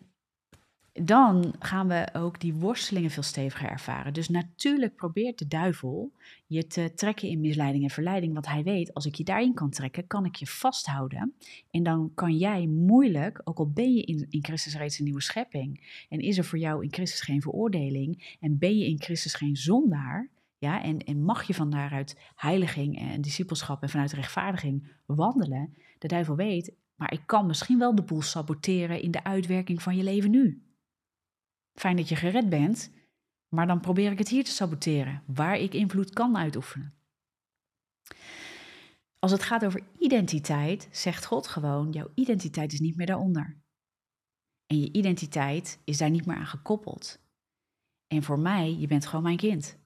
[0.93, 4.13] dan gaan we ook die worstelingen veel steviger ervaren.
[4.13, 6.13] Dus natuurlijk probeert de duivel
[6.47, 9.71] je te trekken in misleiding en verleiding, want hij weet, als ik je daarin kan
[9.71, 11.35] trekken, kan ik je vasthouden.
[11.71, 15.23] En dan kan jij moeilijk, ook al ben je in, in Christus reeds een nieuwe
[15.23, 19.35] schepping, en is er voor jou in Christus geen veroordeling, en ben je in Christus
[19.35, 24.93] geen zondaar, ja, en, en mag je van daaruit heiliging en discipelschap en vanuit rechtvaardiging
[25.07, 29.83] wandelen, de duivel weet, maar ik kan misschien wel de boel saboteren in de uitwerking
[29.83, 30.63] van je leven nu.
[31.75, 32.91] Fijn dat je gered bent,
[33.49, 36.95] maar dan probeer ik het hier te saboteren, waar ik invloed kan uitoefenen.
[39.19, 43.61] Als het gaat over identiteit, zegt God gewoon: jouw identiteit is niet meer daaronder.
[44.67, 47.21] En je identiteit is daar niet meer aan gekoppeld.
[48.07, 49.79] En voor mij, je bent gewoon mijn kind.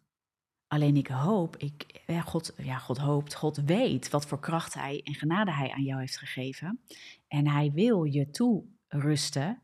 [0.66, 5.00] Alleen ik hoop, ik, ja, God, ja, God hoopt, God weet wat voor kracht Hij
[5.04, 6.80] en genade Hij aan jou heeft gegeven.
[7.28, 9.60] En Hij wil je toerusten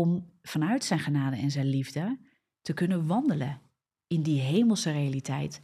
[0.00, 2.18] om vanuit zijn genade en zijn liefde
[2.60, 3.60] te kunnen wandelen
[4.06, 5.60] in die hemelse realiteit,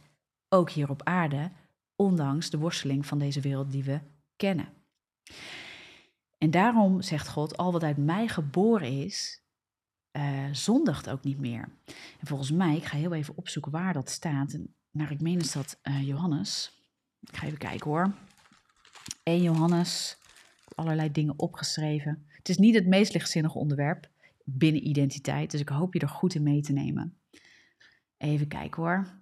[0.49, 1.51] ook hier op aarde,
[1.95, 3.99] ondanks de worsteling van deze wereld die we
[4.35, 4.69] kennen.
[6.37, 9.41] En daarom zegt God, al wat uit mij geboren is,
[10.11, 11.69] uh, zondigt ook niet meer.
[12.19, 14.57] En volgens mij, ik ga heel even opzoeken waar dat staat.
[14.91, 16.79] Naar ik meen is dat uh, Johannes.
[17.19, 18.13] Ik ga even kijken hoor.
[19.23, 20.17] 1 Johannes,
[20.75, 22.25] allerlei dingen opgeschreven.
[22.27, 24.10] Het is niet het meest lichtzinnige onderwerp
[24.57, 27.17] binnen identiteit, dus ik hoop je er goed in mee te nemen.
[28.17, 29.21] Even kijken hoor.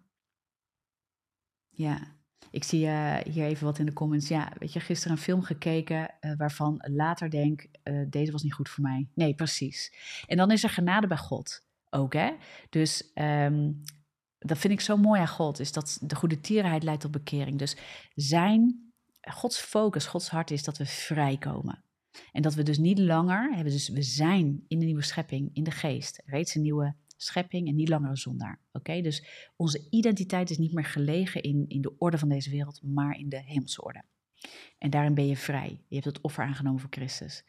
[1.70, 2.18] Ja,
[2.52, 4.28] ik zie uh, hier even wat in de comments.
[4.28, 8.54] Ja, weet je, gisteren een film gekeken uh, waarvan later denk, uh, deze was niet
[8.54, 9.10] goed voor mij.
[9.14, 9.94] Nee, precies.
[10.28, 12.36] En dan is er genade bij God ook, hè.
[12.70, 13.82] Dus um,
[14.40, 17.58] dat vind ik zo mooi aan God, is dat de goede tierenheid leidt tot bekering.
[17.58, 17.78] Dus
[18.16, 21.84] zijn, Gods focus, Gods hart is dat we vrijkomen.
[22.32, 25.64] En dat we dus niet langer hebben, dus we zijn in de nieuwe schepping, in
[25.64, 28.60] de geest, reeds een nieuwe schepping en niet langer een zondaar.
[28.72, 32.84] Oké, dus onze identiteit is niet meer gelegen in, in de orde van deze wereld,
[32.84, 34.04] maar in de hemelse orde.
[34.78, 35.84] En daarin ben je vrij.
[35.88, 37.44] Je hebt het offer aangenomen voor Christus.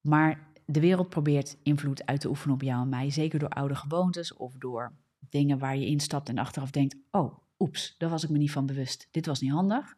[0.00, 3.74] Maar de wereld probeert invloed uit te oefenen op jou en mij, zeker door oude
[3.74, 8.30] gewoontes of door dingen waar je instapt en achteraf denkt: oh, oeps, daar was ik
[8.30, 9.08] me niet van bewust.
[9.10, 9.94] Dit was niet handig.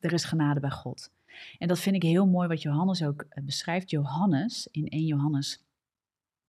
[0.00, 1.14] Er is genade bij God.
[1.58, 3.90] En dat vind ik heel mooi wat Johannes ook eh, beschrijft.
[3.90, 5.64] Johannes, in 1 Johannes,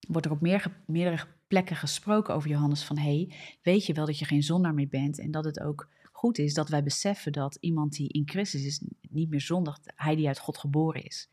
[0.08, 0.40] wordt er op
[0.86, 4.88] meerdere plekken gesproken over Johannes van hey, weet je wel dat je geen zondaar meer
[4.88, 8.64] bent en dat het ook goed is dat wij beseffen dat iemand die in Christus
[8.64, 11.30] is niet meer zondigt, hij die uit God geboren is.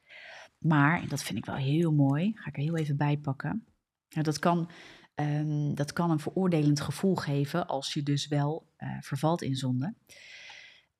[0.58, 3.66] Maar, en dat vind ik wel heel mooi, ga ik er heel even bij pakken.
[4.08, 4.70] Dat, kan,
[5.16, 9.94] um, dat kan een veroordelend gevoel geven als je dus wel uh, vervalt in zonde.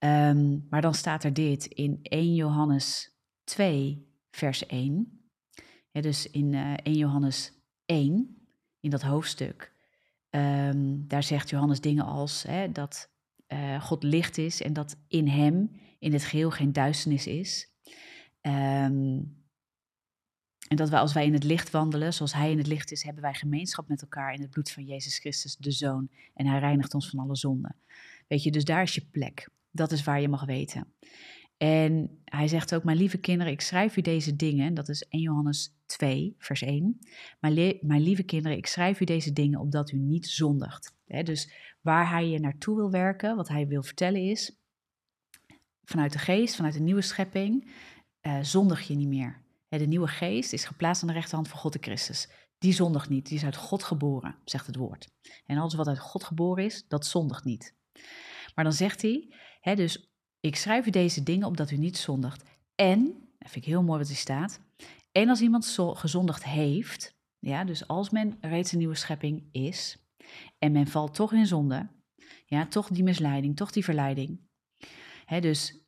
[0.06, 5.30] Um, maar dan staat er dit in 1 Johannes 2, vers 1.
[5.92, 7.54] Ja, dus in uh, eh, 1 Johannes
[7.86, 8.48] 1,
[8.80, 9.74] in dat hoofdstuk,
[10.30, 13.10] um, daar zegt Johannes dingen als hè, dat
[13.48, 17.70] uh, God licht is en dat in hem in het geheel geen duisternis is.
[18.42, 19.44] Um,
[20.68, 23.04] en dat wij als wij in het licht wandelen, zoals Hij in het licht is,
[23.04, 26.10] hebben wij gemeenschap met elkaar in het bloed van Jezus Christus, de Zoon.
[26.34, 27.76] En Hij reinigt ons van alle zonden.
[28.28, 29.50] Weet je, dus daar is je plek.
[29.76, 30.94] Dat is waar je mag weten.
[31.58, 34.74] En hij zegt ook, mijn lieve kinderen, ik schrijf u deze dingen.
[34.74, 37.00] Dat is 1 Johannes 2, vers 1.
[37.40, 40.96] Mijn, mijn lieve kinderen, ik schrijf u deze dingen opdat u niet zondigt.
[41.06, 44.58] dus waar hij je naartoe wil werken, wat hij wil vertellen is,
[45.84, 47.72] vanuit de geest, vanuit de nieuwe schepping,
[48.22, 49.44] uh, zondig je niet meer.
[49.68, 52.30] de nieuwe geest is geplaatst aan de rechterhand van God de Christus.
[52.58, 55.10] Die zondigt niet, die is uit God geboren, zegt het woord.
[55.46, 57.76] En alles wat uit God geboren is, dat zondigt niet.
[58.56, 59.34] Maar dan zegt hij,
[59.74, 60.10] dus
[60.40, 62.44] ik schrijf u deze dingen opdat u niet zondigt.
[62.76, 63.04] En,
[63.38, 64.60] dat vind ik heel mooi wat er staat,
[65.12, 69.98] en als iemand gezondigd heeft, ja, dus als men reeds een nieuwe schepping is
[70.58, 71.88] en men valt toch in zonde,
[72.46, 74.40] ja, toch die misleiding, toch die verleiding.
[75.40, 75.86] Dus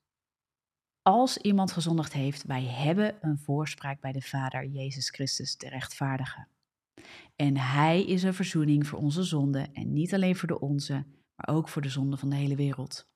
[1.02, 6.48] als iemand gezondigd heeft, wij hebben een voorspraak bij de Vader, Jezus Christus, de rechtvaardige.
[7.36, 11.06] En Hij is een verzoening voor onze zonde en niet alleen voor de onze,
[11.36, 13.10] maar ook voor de zonde van de hele wereld.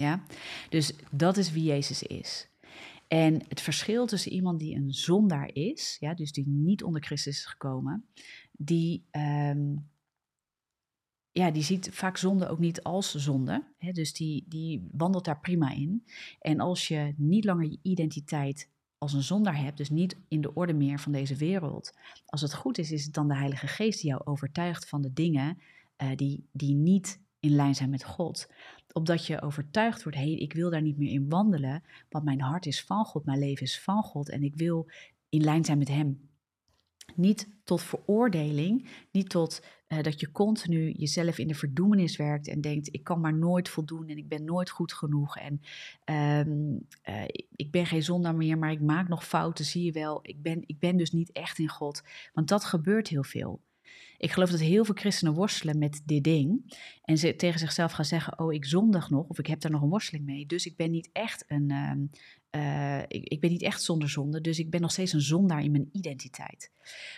[0.00, 0.22] Ja?
[0.68, 2.48] Dus dat is wie Jezus is.
[3.08, 7.36] En het verschil tussen iemand die een zondaar is, ja, dus die niet onder Christus
[7.36, 8.06] is gekomen,
[8.52, 9.76] die, ehm,
[11.30, 13.64] ja, die ziet vaak zonde ook niet als zonde.
[13.78, 16.04] Hè, dus die, die wandelt daar prima in.
[16.40, 20.54] En als je niet langer je identiteit als een zondaar hebt, dus niet in de
[20.54, 21.92] orde meer van deze wereld,
[22.26, 25.12] als het goed is, is het dan de Heilige Geest die jou overtuigt van de
[25.12, 25.58] dingen
[26.02, 28.48] uh, die, die niet in lijn zijn met God.
[28.92, 32.66] Opdat je overtuigd wordt, hé, ik wil daar niet meer in wandelen, want mijn hart
[32.66, 34.90] is van God, mijn leven is van God en ik wil
[35.28, 36.28] in lijn zijn met Hem.
[37.14, 42.60] Niet tot veroordeling, niet tot uh, dat je continu jezelf in de verdoemenis werkt en
[42.60, 45.60] denkt: ik kan maar nooit voldoen en ik ben nooit goed genoeg en
[46.48, 47.24] um, uh,
[47.56, 50.18] ik ben geen zondaar meer, maar ik maak nog fouten, zie je wel.
[50.22, 52.02] Ik ben, ik ben dus niet echt in God.
[52.32, 53.60] Want dat gebeurt heel veel.
[54.20, 56.76] Ik geloof dat heel veel christenen worstelen met dit ding.
[57.02, 59.26] En ze tegen zichzelf gaan zeggen: Oh, ik zondig nog.
[59.28, 60.46] Of ik heb daar nog een worsteling mee.
[60.46, 61.70] Dus ik ben niet echt een.
[62.50, 64.40] Uh, ik, ik, ben niet echt zonder zonde.
[64.40, 66.72] Dus ik ben nog steeds een zondaar in mijn identiteit.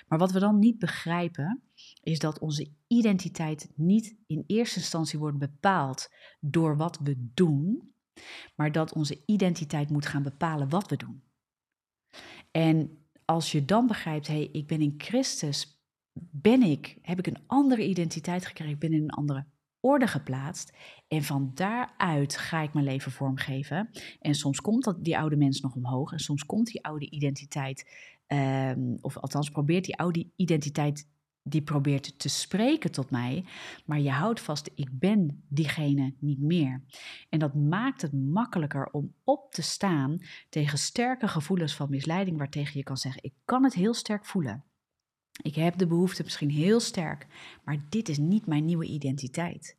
[0.09, 1.63] Maar wat we dan niet begrijpen.
[2.03, 6.09] Is dat onze identiteit niet in eerste instantie wordt bepaald
[6.41, 7.93] door wat we doen,
[8.55, 11.23] maar dat onze identiteit moet gaan bepalen wat we doen.
[12.51, 15.82] En als je dan begrijpt, hé, hey, ik ben in Christus
[16.15, 19.47] ben ik, heb ik een andere identiteit gekregen, ben in een andere
[19.81, 20.77] orde geplaatst.
[21.09, 23.91] En van daaruit ga ik mijn leven vormgeven.
[24.21, 26.13] En soms komt dat, die oude mens nog omhoog.
[26.13, 27.91] En soms komt die oude identiteit,
[28.27, 31.09] um, of althans probeert die oude identiteit,
[31.43, 33.45] die probeert te spreken tot mij.
[33.87, 36.83] Maar je houdt vast, ik ben diegene niet meer.
[37.29, 42.79] En dat maakt het makkelijker om op te staan tegen sterke gevoelens van misleiding, waartegen
[42.79, 44.65] je kan zeggen, ik kan het heel sterk voelen.
[45.43, 47.27] Ik heb de behoefte misschien heel sterk,
[47.65, 49.77] maar dit is niet mijn nieuwe identiteit.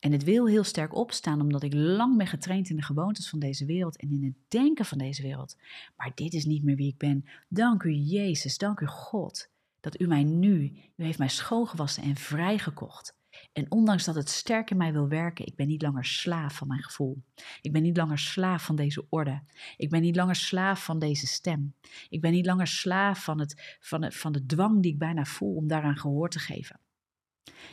[0.00, 3.38] En het wil heel sterk opstaan omdat ik lang ben getraind in de gewoontes van
[3.38, 5.56] deze wereld en in het denken van deze wereld.
[5.96, 7.24] Maar dit is niet meer wie ik ben.
[7.48, 12.16] Dank u Jezus, dank u God, dat u mij nu, u heeft mij schoongewassen en
[12.16, 13.18] vrijgekocht.
[13.52, 16.68] En ondanks dat het sterk in mij wil werken, ik ben niet langer slaaf van
[16.68, 17.22] mijn gevoel.
[17.60, 19.42] Ik ben niet langer slaaf van deze orde.
[19.76, 21.74] Ik ben niet langer slaaf van deze stem.
[22.08, 25.24] Ik ben niet langer slaaf van, het, van, het, van de dwang die ik bijna
[25.24, 26.80] voel om daaraan gehoor te geven.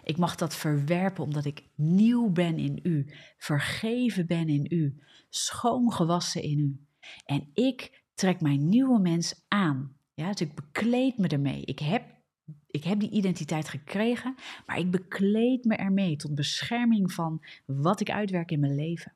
[0.04, 6.42] Ik mag dat verwerpen omdat ik nieuw ben in u, vergeven ben in u, schoongewassen
[6.42, 6.86] in u.
[7.26, 9.96] En ik trek mijn nieuwe mens aan.
[10.14, 11.62] Ja, dus ik bekleed me ermee.
[11.62, 12.07] Ik heb
[12.68, 14.36] ik heb die identiteit gekregen,
[14.66, 19.14] maar ik bekleed me ermee tot bescherming van wat ik uitwerk in mijn leven.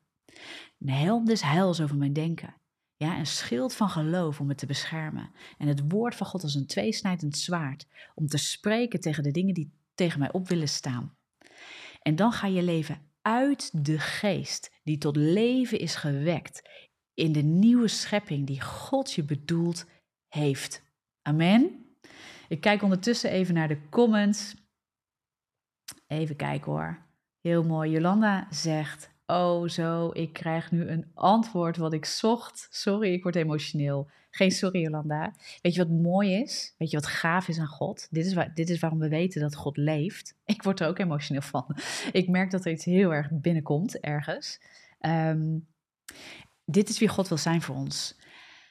[0.80, 2.56] Een helm des heils over mijn denken.
[2.98, 5.32] Ja, een schild van geloof om me te beschermen.
[5.58, 9.54] En het woord van God als een tweesnijdend zwaard om te spreken tegen de dingen
[9.54, 11.16] die tegen mij op willen staan.
[12.02, 16.70] En dan ga je leven uit de geest die tot leven is gewekt
[17.14, 19.86] in de nieuwe schepping die God je bedoeld
[20.28, 20.84] heeft.
[21.22, 21.81] Amen.
[22.52, 24.56] Ik kijk ondertussen even naar de comments.
[26.08, 27.06] Even kijken hoor.
[27.42, 27.92] Heel mooi.
[27.92, 32.68] Jolanda zegt: Oh, zo, ik krijg nu een antwoord wat ik zocht.
[32.70, 34.10] Sorry, ik word emotioneel.
[34.32, 35.36] Geen sorry, Jolanda.
[35.62, 36.76] Weet je wat mooi is?
[36.78, 38.08] Weet je wat gaaf is aan God?
[38.10, 40.36] Dit is, waar, dit is waarom we weten dat God leeft.
[40.46, 41.78] Ik word er ook emotioneel van.
[42.12, 44.62] Ik merk dat er iets heel erg binnenkomt ergens.
[45.00, 45.58] Ehm,
[46.66, 48.20] dit is wie God wil zijn voor ons.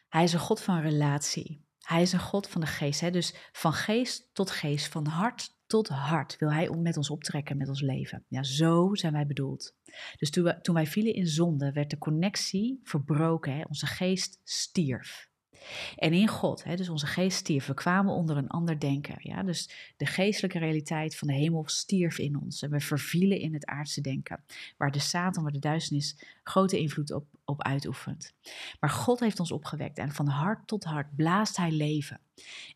[0.08, 1.68] Hij is een God van relatie.
[1.90, 3.00] Hij is een God van de geest.
[3.00, 3.10] Hè?
[3.10, 7.68] Dus van geest tot geest, van hart tot hart wil Hij met ons optrekken met
[7.68, 8.24] ons leven.
[8.28, 9.74] Ja, zo zijn wij bedoeld.
[10.16, 13.56] Dus toen, toen wij vielen in zonde, werd de connectie verbroken.
[13.56, 13.62] Hè?
[13.68, 15.29] Onze geest stierf.
[15.96, 19.16] En in God, hè, dus onze geest stierf, we kwamen onder een ander denken.
[19.18, 19.42] Ja?
[19.42, 22.62] Dus de geestelijke realiteit van de hemel stierf in ons.
[22.62, 24.44] En we vervielen in het aardse denken,
[24.76, 28.34] waar de Satan, waar de duisternis grote invloed op, op uitoefent.
[28.80, 32.20] Maar God heeft ons opgewekt en van hart tot hart blaast hij leven.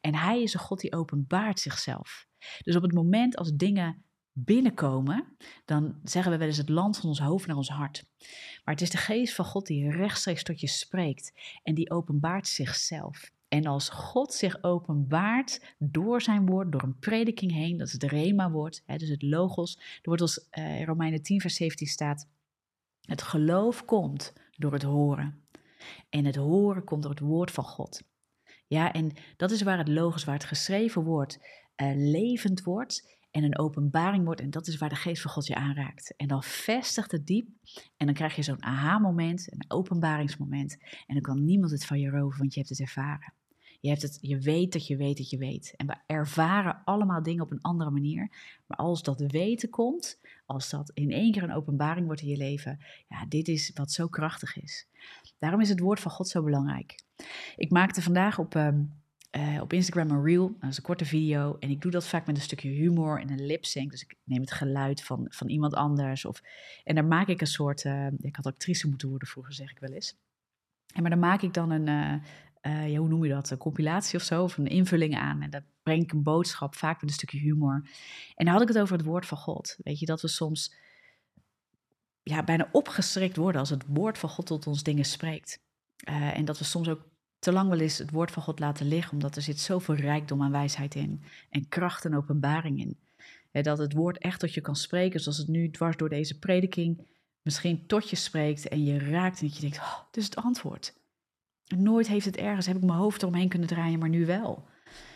[0.00, 2.26] En hij is een God die openbaart zichzelf.
[2.62, 4.04] Dus op het moment als dingen
[4.36, 8.04] binnenkomen, dan zeggen we wel eens het land van ons hoofd naar ons hart.
[8.64, 11.32] Maar het is de geest van God die rechtstreeks tot je spreekt
[11.62, 13.32] en die openbaart zichzelf.
[13.48, 18.02] En als God zich openbaart door zijn woord, door een prediking heen, dat is het
[18.02, 19.76] rema-woord, dus het logos.
[19.76, 22.28] Er wordt als in Romeinen 10 vers 17 staat,
[23.00, 25.42] het geloof komt door het horen.
[26.08, 28.02] En het horen komt door het woord van God.
[28.66, 31.38] Ja, en dat is waar het logos, waar het geschreven woord
[31.76, 34.40] uh, levend wordt en een openbaring wordt.
[34.40, 36.14] En dat is waar de geest van God je aanraakt.
[36.16, 37.48] En dan vestigt het diep
[37.96, 40.76] en dan krijg je zo'n aha-moment, een openbaringsmoment.
[41.06, 43.32] En dan kan niemand het van je roven, want je hebt het ervaren.
[43.80, 45.74] Je, hebt het, je weet dat je weet dat je weet.
[45.76, 48.30] En we ervaren allemaal dingen op een andere manier.
[48.66, 52.36] Maar als dat weten komt, als dat in één keer een openbaring wordt in je
[52.36, 52.78] leven,
[53.08, 54.88] ja, dit is wat zo krachtig is.
[55.38, 57.04] Daarom is het woord van God zo belangrijk.
[57.56, 58.82] Ik maakte vandaag op, ehm,
[59.36, 61.56] uh, op Instagram een reel, dat is een korte video.
[61.58, 63.90] En ik doe dat vaak met een stukje humor en een lip sync.
[63.90, 66.24] Dus ik neem het geluid van, van iemand anders.
[66.24, 66.42] Of,
[66.84, 69.78] en daar maak ik een soort, uh, ik had actrice moeten worden vroeger, zeg ik
[69.78, 70.16] wel eens.
[70.94, 71.88] En maar dan maak ik dan een,
[72.62, 75.42] uh, ja, hoe noem je dat, een compilatie of zo, of een invulling aan.
[75.42, 77.88] En daar breng ik een boodschap, vaak met een stukje humor.
[78.34, 79.76] En dan had ik het over het woord van God.
[79.82, 80.74] Weet je, dat we soms
[82.22, 85.62] ja, bijna opgeschrikt worden als het woord van God tot ons dingen spreekt.
[86.04, 87.12] en dat we soms ook
[87.44, 90.42] te lang wel eens het woord van God laten liggen, omdat er zit zoveel rijkdom
[90.42, 92.98] en wijsheid in en kracht en openbaring in.
[93.62, 97.06] dat het woord echt tot je kan spreken, zoals het nu dwars door deze prediking
[97.42, 100.36] misschien tot je spreekt en je raakt en dat je denkt, oh, dit is het
[100.36, 100.94] antwoord.
[101.76, 104.68] nooit heeft het ergens, heb ik mijn hoofd eromheen kunnen draaien, maar nu wel.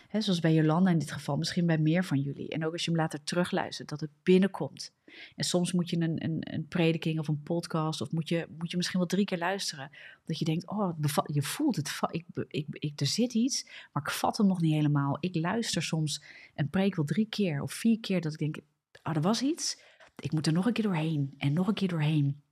[0.08, 2.48] He, zoals bij Jolanda in dit geval, misschien bij meer van jullie.
[2.48, 4.92] En ook als je hem later terugluistert, dat het binnenkomt.
[5.36, 8.70] En soms moet je een, een, een prediking of een podcast, of moet je, moet
[8.70, 9.90] je misschien wel drie keer luisteren.
[10.24, 14.10] Dat je denkt, oh, je voelt het, ik, ik, ik, er zit iets, maar ik
[14.10, 15.16] vat hem nog niet helemaal.
[15.20, 16.22] Ik luister soms
[16.54, 18.56] een preek wel drie keer of vier keer, dat ik denk,
[19.02, 19.80] oh, er was iets.
[20.16, 22.42] Ik moet er nog een keer doorheen en nog een keer doorheen.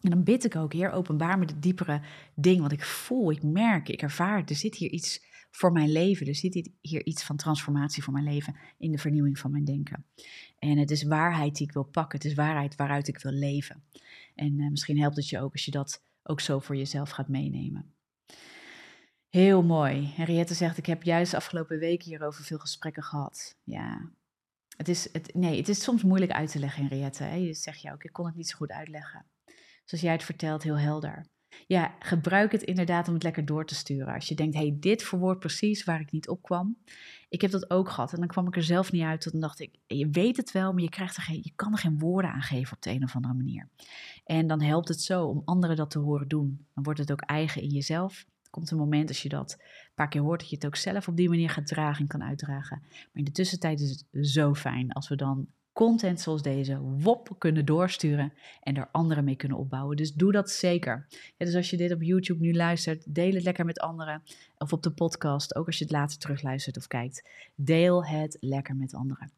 [0.00, 2.00] En dan bid ik ook, Heer, openbaar me de diepere
[2.34, 5.24] ding, want ik voel, ik merk, ik ervaar, er zit hier iets
[5.56, 6.26] voor mijn leven.
[6.26, 10.04] Er zit hier iets van transformatie voor mijn leven in de vernieuwing van mijn denken.
[10.58, 12.18] En het is waarheid die ik wil pakken.
[12.18, 13.82] Het is waarheid waaruit ik wil leven.
[14.34, 17.28] En uh, misschien helpt het je ook als je dat ook zo voor jezelf gaat
[17.28, 17.94] meenemen.
[19.28, 20.12] Heel mooi.
[20.14, 23.56] Henriette zegt, ik heb juist de afgelopen weken hierover veel gesprekken gehad.
[23.64, 24.10] Ja,
[24.76, 27.22] het is, het, nee, het is soms moeilijk uit te leggen, Henriette.
[27.22, 27.34] Hè?
[27.34, 29.24] Je zegt ja ook, ik kon het niet zo goed uitleggen.
[29.86, 31.26] Zoals jij het vertelt, heel helder.
[31.66, 34.14] Ja, gebruik het inderdaad om het lekker door te sturen.
[34.14, 36.76] Als je denkt, hey, dit verwoord precies waar ik niet op kwam.
[37.28, 39.32] Ik heb dat ook gehad en dan kwam ik er zelf niet uit.
[39.32, 41.78] Dan dacht ik, je weet het wel, maar je, krijgt er geen, je kan er
[41.78, 43.68] geen woorden aan geven op de een of andere manier.
[44.24, 46.66] En dan helpt het zo om anderen dat te horen doen.
[46.74, 48.26] Dan wordt het ook eigen in jezelf.
[48.50, 51.08] Komt een moment als je dat een paar keer hoort, dat je het ook zelf
[51.08, 52.78] op die manier gaat dragen en kan uitdragen.
[52.90, 55.46] Maar in de tussentijd is het zo fijn als we dan
[55.76, 59.96] content zoals deze wop kunnen doorsturen en er anderen mee kunnen opbouwen.
[59.96, 61.06] Dus doe dat zeker.
[61.36, 64.22] dus als je dit op YouTube nu luistert, deel het lekker met anderen.
[64.58, 67.28] Of op de podcast, ook als je het later terugluistert of kijkt.
[67.54, 69.30] Deel het lekker met anderen.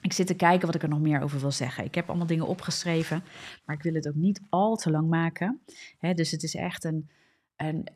[0.00, 1.84] Ik zit te kijken wat ik er nog meer over wil zeggen.
[1.84, 3.22] Ik heb allemaal dingen opgeschreven,
[3.64, 5.60] maar ik wil het ook niet al te lang maken.
[6.14, 7.08] dus het is echt een,
[7.56, 7.86] een,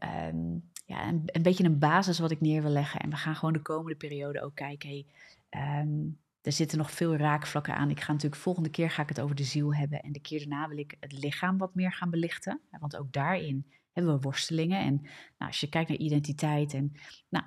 [0.86, 3.00] ja, een, een, beetje een basis wat ik neer wil leggen.
[3.00, 4.88] En we gaan gewoon de komende periode ook kijken.
[4.88, 5.06] Hey,
[5.48, 5.98] ehm,
[6.42, 7.90] er zitten nog veel raakvlakken aan.
[7.90, 10.00] Ik ga natuurlijk volgende keer ga ik het over de ziel hebben.
[10.00, 12.60] En de keer daarna wil ik het lichaam wat meer gaan belichten.
[12.80, 14.80] Want ook daarin hebben we worstelingen.
[14.80, 14.94] En
[15.38, 16.92] nou, als je kijkt naar identiteit en
[17.28, 17.44] nou,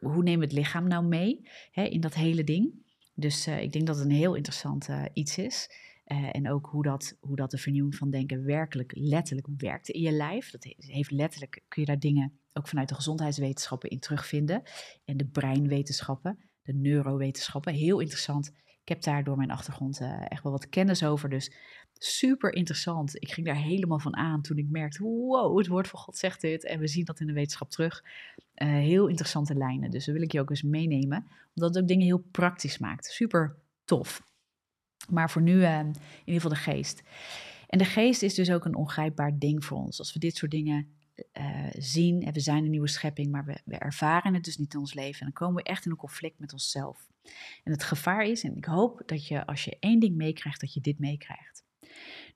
[0.00, 2.88] hoe we het lichaam nou mee hè, in dat hele ding.
[3.14, 5.70] Dus uh, ik denk dat het een heel interessant uh, iets is.
[6.06, 10.00] Uh, en ook hoe dat, hoe dat de vernieuwing van denken werkelijk letterlijk werkt in
[10.00, 10.50] je lijf.
[10.50, 14.62] Dat heeft letterlijk, kun je daar dingen ook vanuit de gezondheidswetenschappen in terugvinden.
[15.04, 17.72] En de breinwetenschappen de neurowetenschappen.
[17.72, 18.52] Heel interessant.
[18.82, 21.28] Ik heb daar door mijn achtergrond uh, echt wel wat kennis over.
[21.28, 21.52] Dus
[21.92, 23.22] super interessant.
[23.22, 26.40] Ik ging daar helemaal van aan toen ik merkte: wow, het woord van God zegt
[26.40, 26.64] dit.
[26.64, 28.04] En we zien dat in de wetenschap terug.
[28.54, 29.90] Uh, heel interessante lijnen.
[29.90, 33.06] Dus dat wil ik je ook eens meenemen, omdat het ook dingen heel praktisch maakt.
[33.06, 34.22] Super tof.
[35.08, 35.94] Maar voor nu uh, in
[36.24, 37.02] ieder geval de geest.
[37.66, 39.98] En de geest is dus ook een ongrijpbaar ding voor ons.
[39.98, 40.99] Als we dit soort dingen
[41.38, 42.22] uh, zien.
[42.22, 44.94] En we zijn een nieuwe schepping, maar we, we, ervaren het dus niet in ons
[44.94, 45.20] leven.
[45.20, 47.08] En dan komen we echt in een conflict met onszelf.
[47.64, 50.72] En het gevaar is, en ik hoop dat je als je één ding meekrijgt, dat
[50.72, 51.64] je dit meekrijgt.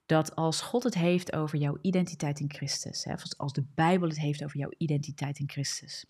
[0.07, 4.21] Dat als God het heeft over jouw identiteit in Christus, hè, als de Bijbel het
[4.21, 6.07] heeft over jouw identiteit in Christus,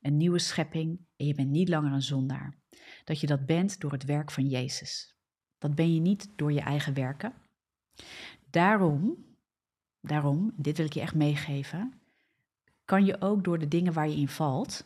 [0.00, 2.58] Een nieuwe schepping en je bent niet langer een zondaar.
[3.04, 5.16] Dat je dat bent door het werk van Jezus.
[5.58, 7.34] Dat ben je niet door je eigen werken.
[8.50, 9.24] Daarom,
[10.06, 11.92] daarom, dit wil ik je echt meegeven,
[12.84, 14.84] kan je ook door de dingen waar je in valt,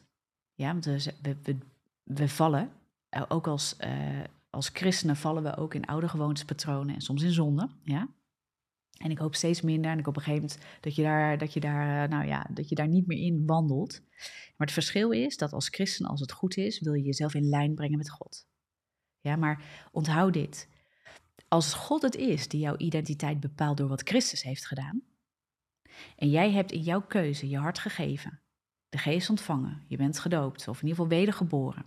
[0.55, 1.13] ja, want we,
[1.43, 1.59] we,
[2.03, 2.71] we vallen,
[3.09, 7.33] eh, ook als, uh, als christenen vallen we ook in oude gewoontespatronen en soms in
[7.33, 8.09] zonde, ja.
[8.97, 11.53] En ik hoop steeds minder en ik op een gegeven moment dat je daar, dat
[11.53, 14.01] je daar, eh, nou ja, dat je daar niet meer in wandelt.
[14.57, 17.49] Maar het verschil is dat als christen, als het goed is, wil je jezelf in
[17.49, 18.47] lijn brengen met God.
[19.21, 20.69] Ja, maar onthoud dit.
[21.49, 25.03] Als God het is die jouw identiteit bepaalt door wat Christus heeft gedaan,
[26.17, 28.41] en jij hebt in jouw keuze je hart gegeven,
[28.89, 31.85] de geest ontvangen, je bent gedoopt, of in ieder geval wedergeboren.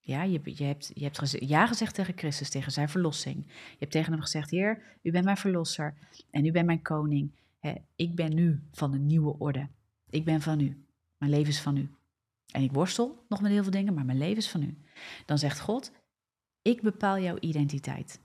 [0.00, 3.44] Ja, je, je hebt, je hebt ja gezegd tegen Christus, tegen zijn verlossing.
[3.46, 5.94] Je hebt tegen hem gezegd, Heer, u bent mijn verlosser
[6.30, 7.32] en u bent mijn koning.
[7.96, 9.68] ik ben nu van een nieuwe orde.
[10.10, 10.84] Ik ben van u.
[11.18, 11.90] Mijn leven is van u.
[12.52, 14.78] En ik worstel nog met heel veel dingen, maar mijn leven is van u.
[15.26, 15.92] Dan zegt God,
[16.62, 18.20] ik bepaal jouw identiteit.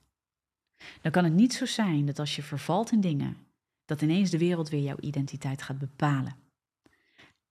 [1.01, 3.37] Dan kan het niet zo zijn dat als je vervalt in dingen,
[3.89, 6.35] dat ineens de wereld weer jouw identiteit gaat bepalen.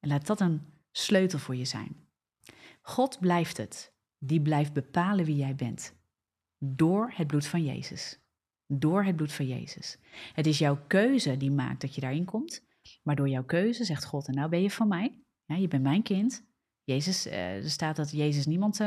[0.00, 0.60] En laat dat een
[0.90, 1.96] sleutel voor je zijn.
[2.82, 3.92] God blijft het.
[4.18, 5.94] Die blijft bepalen wie jij bent.
[6.58, 8.18] Door het bloed van Jezus.
[8.66, 9.98] Door het bloed van Jezus.
[10.32, 12.66] Het is jouw keuze die maakt dat je daarin komt.
[13.02, 15.22] Maar door jouw keuze zegt God, en nou ben je van mij.
[15.44, 16.46] Ja, je bent mijn kind.
[16.84, 18.86] Jezus, uh, er staat dat Jezus niemand uh,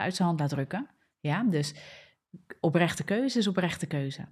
[0.00, 0.90] uit zijn hand laat drukken.
[1.20, 1.74] Ja, dus
[2.60, 4.28] oprechte keuze is oprechte keuze.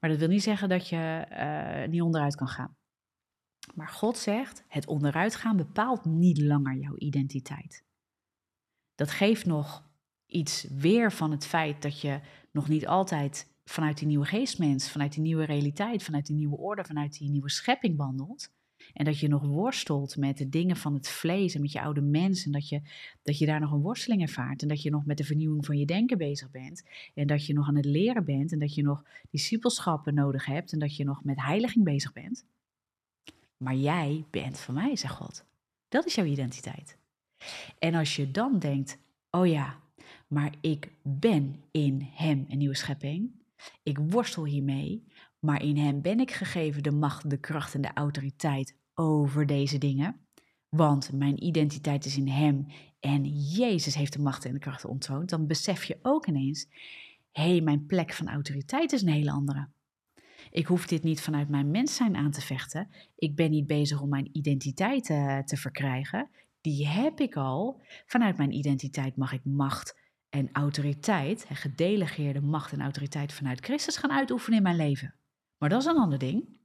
[0.00, 2.76] Maar dat wil niet zeggen dat je uh, niet onderuit kan gaan.
[3.74, 7.84] Maar God zegt, het onderuit gaan bepaalt niet langer jouw identiteit.
[8.94, 9.90] Dat geeft nog
[10.26, 12.20] iets weer van het feit dat je
[12.52, 16.84] nog niet altijd vanuit die nieuwe geestmens, vanuit die nieuwe realiteit, vanuit die nieuwe orde,
[16.84, 18.56] vanuit die nieuwe schepping wandelt.
[18.92, 22.00] En dat je nog worstelt met de dingen van het vlees en met je oude
[22.00, 22.44] mens.
[22.44, 22.80] En dat je,
[23.22, 24.62] dat je daar nog een worsteling ervaart.
[24.62, 26.82] En dat je nog met de vernieuwing van je denken bezig bent.
[27.14, 28.52] En dat je nog aan het leren bent.
[28.52, 30.72] En dat je nog discipelschappen nodig hebt.
[30.72, 32.44] En dat je nog met heiliging bezig bent.
[33.56, 35.44] Maar jij bent van mij, zegt God.
[35.88, 36.98] Dat is jouw identiteit.
[37.78, 38.98] En als je dan denkt:
[39.30, 39.78] oh ja,
[40.28, 43.30] maar ik ben in Hem een nieuwe schepping.
[43.82, 45.04] Ik worstel hiermee,
[45.38, 49.78] maar in Hem ben ik gegeven de macht, de kracht en de autoriteit over deze
[49.78, 50.20] dingen.
[50.68, 52.66] Want mijn identiteit is in Hem
[53.00, 55.28] en Jezus heeft de macht en de kracht ontroond.
[55.28, 56.66] Dan besef je ook ineens:
[57.32, 59.68] hé, hey, mijn plek van autoriteit is een hele andere.
[60.50, 62.88] Ik hoef dit niet vanuit mijn mens zijn aan te vechten.
[63.16, 66.30] Ik ben niet bezig om mijn identiteit uh, te verkrijgen.
[66.60, 67.82] Die heb ik al.
[68.06, 74.12] Vanuit mijn identiteit mag ik macht en autoriteit, gedelegeerde macht en autoriteit vanuit Christus gaan
[74.12, 75.14] uitoefenen in mijn leven.
[75.58, 76.57] Maar dat is een ander ding.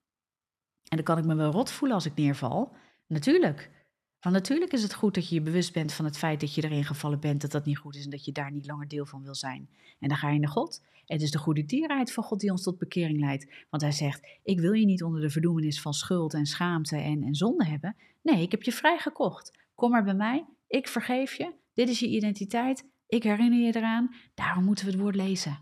[0.93, 2.75] En dan kan ik me wel rot voelen als ik neerval.
[3.07, 3.71] Natuurlijk.
[4.19, 6.63] Want natuurlijk is het goed dat je je bewust bent van het feit dat je
[6.63, 9.05] erin gevallen bent, dat dat niet goed is en dat je daar niet langer deel
[9.05, 9.69] van wil zijn.
[9.99, 10.83] En dan ga je naar God.
[11.05, 13.65] Het is de goede dierheid van God die ons tot bekering leidt.
[13.69, 17.23] Want hij zegt, ik wil je niet onder de verdoemenis van schuld en schaamte en,
[17.23, 17.95] en zonde hebben.
[18.21, 19.51] Nee, ik heb je vrijgekocht.
[19.75, 24.15] Kom maar bij mij, ik vergeef je, dit is je identiteit, ik herinner je eraan.
[24.33, 25.57] Daarom moeten we het woord lezen.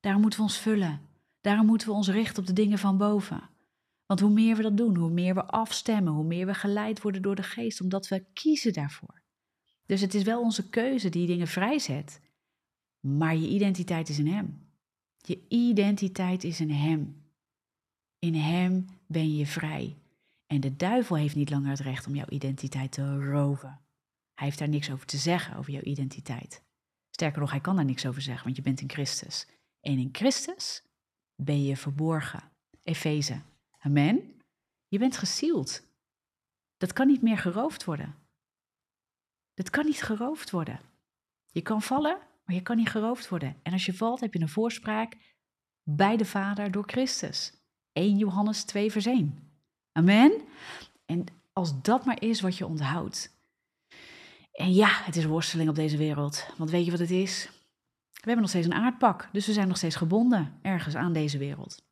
[0.00, 1.00] Daarom moeten we ons vullen.
[1.40, 3.50] Daarom moeten we ons richten op de dingen van boven.
[4.12, 7.22] Want hoe meer we dat doen, hoe meer we afstemmen, hoe meer we geleid worden
[7.22, 9.22] door de geest, omdat we kiezen daarvoor.
[9.86, 12.20] Dus het is wel onze keuze die dingen vrijzet,
[13.00, 14.68] maar je identiteit is in Hem.
[15.16, 17.22] Je identiteit is in Hem.
[18.18, 19.96] In Hem ben je vrij.
[20.46, 23.80] En de duivel heeft niet langer het recht om jouw identiteit te roven.
[24.34, 26.62] Hij heeft daar niks over te zeggen, over jouw identiteit.
[27.10, 29.48] Sterker nog, hij kan daar niks over zeggen, want je bent in Christus.
[29.80, 30.82] En in Christus
[31.34, 32.42] ben je verborgen.
[32.82, 33.50] Efeze.
[33.84, 34.40] Amen.
[34.88, 35.82] Je bent gesield.
[36.76, 38.14] Dat kan niet meer geroofd worden.
[39.54, 40.80] Dat kan niet geroofd worden.
[41.46, 43.56] Je kan vallen, maar je kan niet geroofd worden.
[43.62, 45.16] En als je valt, heb je een voorspraak
[45.82, 47.52] bij de Vader door Christus.
[47.92, 49.50] 1 Johannes 2 vers 1.
[49.92, 50.42] Amen.
[51.06, 53.36] En als dat maar is wat je onthoudt.
[54.52, 56.46] En ja, het is worsteling op deze wereld.
[56.56, 57.50] Want weet je wat het is?
[58.12, 61.38] We hebben nog steeds een aardpak, dus we zijn nog steeds gebonden ergens aan deze
[61.38, 61.82] wereld.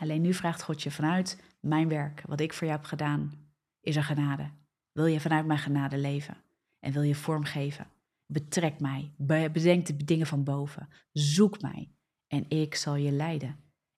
[0.00, 3.32] Alleen nu vraagt God je vanuit mijn werk, wat ik voor jou heb gedaan,
[3.80, 4.50] is er genade.
[4.92, 6.36] Wil je vanuit mijn genade leven?
[6.78, 7.86] En wil je vorm geven?
[8.26, 11.90] Betrek mij, bedenk de dingen van boven, zoek mij
[12.26, 13.56] en ik zal je leiden.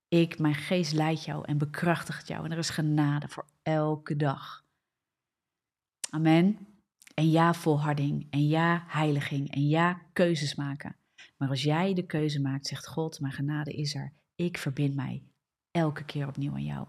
[0.08, 4.64] Ik, mijn geest, leidt jou en bekrachtigt jou en er is genade voor elke dag.
[6.10, 6.58] Amen.
[7.14, 8.26] En ja, volharding.
[8.30, 9.54] En ja, heiliging.
[9.54, 10.96] En ja, keuzes maken.
[11.36, 14.12] Maar als jij de keuze maakt, zegt God, mijn genade is er.
[14.34, 15.22] Ik verbind mij
[15.70, 16.86] elke keer opnieuw aan jou.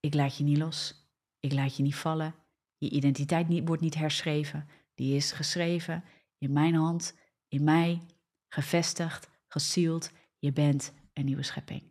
[0.00, 1.08] Ik laat je niet los.
[1.40, 2.34] Ik laat je niet vallen.
[2.78, 4.68] Je identiteit niet, wordt niet herschreven.
[4.94, 6.04] Die is geschreven
[6.38, 7.16] in mijn hand,
[7.48, 8.02] in mij,
[8.48, 10.10] gevestigd, gesield.
[10.38, 11.82] Je bent een nieuwe schepping.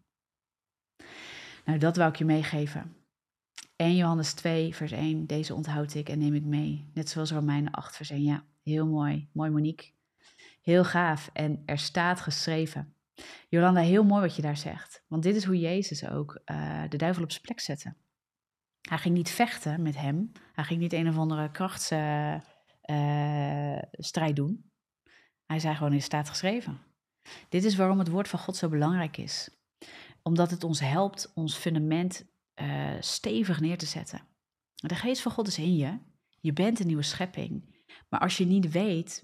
[1.66, 2.96] Nou, dat wou ik je meegeven.
[3.76, 6.90] 1 Johannes 2, vers 1, deze onthoud ik en neem ik mee.
[6.94, 8.24] Net zoals Romeinen 8, vers 1.
[8.24, 9.30] Ja, heel mooi.
[9.34, 9.92] Mooi Monique.
[10.62, 11.30] Heel gaaf.
[11.34, 12.94] En er staat geschreven.
[13.50, 15.04] Jolanda, heel mooi wat je daar zegt.
[15.08, 17.96] Want dit is hoe Jezus ook uh, de duivel op zijn plek zette.
[18.82, 20.32] Hij ging niet vechten met hem.
[20.54, 24.72] Hij ging niet een of andere krachtsstrijd uh, doen.
[25.46, 26.80] Hij zei gewoon, in staat geschreven.
[27.50, 29.50] Dit is waarom het woord van God zo belangrijk is.
[30.22, 32.26] Omdat het ons helpt ons fundament
[33.00, 34.22] stevig neer te zetten.
[34.76, 35.98] De geest van God is in je.
[36.40, 37.78] Je bent een nieuwe schepping.
[38.10, 39.24] Maar als je niet weet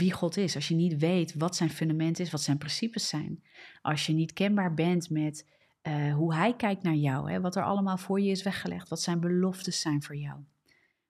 [0.00, 3.42] wie God is, als je niet weet wat zijn fundament is, wat zijn principes zijn,
[3.82, 5.48] als je niet kenbaar bent met
[5.82, 9.00] uh, hoe Hij kijkt naar jou, hè, wat er allemaal voor je is weggelegd, wat
[9.00, 10.40] zijn beloftes zijn voor jou,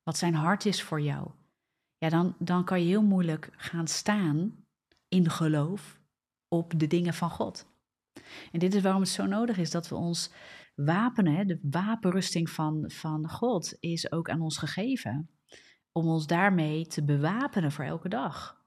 [0.03, 1.31] wat zijn hart is voor jou,
[1.99, 4.65] ja, dan, dan kan je heel moeilijk gaan staan
[5.09, 6.01] in geloof
[6.49, 7.67] op de dingen van God.
[8.53, 10.33] En dit is waarom het zo nodig is dat we ons
[10.75, 15.31] wapenen, de wapenrusting van, van God, is ook aan ons gegeven.
[15.93, 18.60] Om ons daarmee te bewapenen voor elke dag.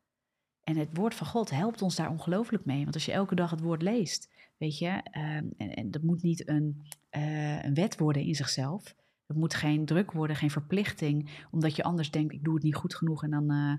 [0.64, 2.84] En het woord van God helpt ons daar ongelooflijk mee.
[2.84, 6.22] Want als je elke dag het woord leest, weet je, ehm, en, en, dat moet
[6.22, 8.96] niet een, uh, een wet worden in zichzelf.
[9.28, 12.76] Het moet geen druk worden, geen verplichting, omdat je anders denkt, ik doe het niet
[12.76, 13.74] goed genoeg en dan, uh,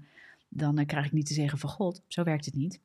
[0.49, 2.03] dan uh, krijg ik niet te zeggen van God.
[2.07, 2.81] Zo werkt het niet.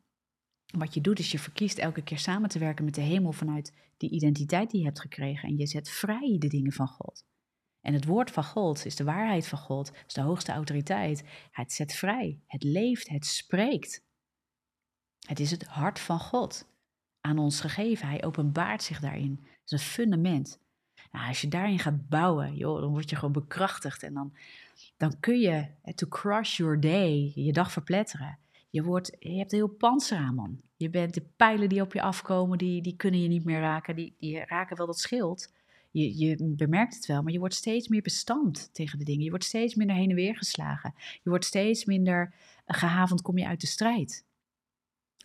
[0.78, 3.74] Wat je doet is je verkiest elke keer samen te werken met de hemel vanuit
[3.98, 5.50] die identiteit die je hebt gekregen.
[5.50, 7.26] En je zet vrij de dingen van God.
[7.82, 11.24] En het woord van God is de waarheid van God, is de hoogste autoriteit.
[11.52, 14.04] Het zet vrij, het leeft, het spreekt.
[15.28, 16.68] Het is het hart van God
[17.22, 18.08] aan ons gegeven.
[18.08, 19.40] Hij openbaart zich daarin.
[19.42, 20.60] Het is een fundament.
[21.12, 24.04] Nou, als je daarin gaat bouwen, joh, dan word je gewoon bekrachtigd.
[24.04, 24.34] En dan,
[24.98, 28.38] dan kun je, to crush your day, je dag verpletteren.
[28.70, 30.62] Je, wordt, je hebt een heel panzer aan, man.
[30.76, 33.96] Je bent de pijlen die op je afkomen, die, die kunnen je niet meer raken.
[33.96, 35.54] Die, die raken wel dat schild.
[35.92, 39.24] Je, je bemerkt het wel, maar je wordt steeds meer bestand tegen de dingen.
[39.24, 40.94] Je wordt steeds minder heen en weer geslagen.
[41.24, 42.34] Je wordt steeds minder
[42.66, 44.26] gehavend kom je uit de strijd.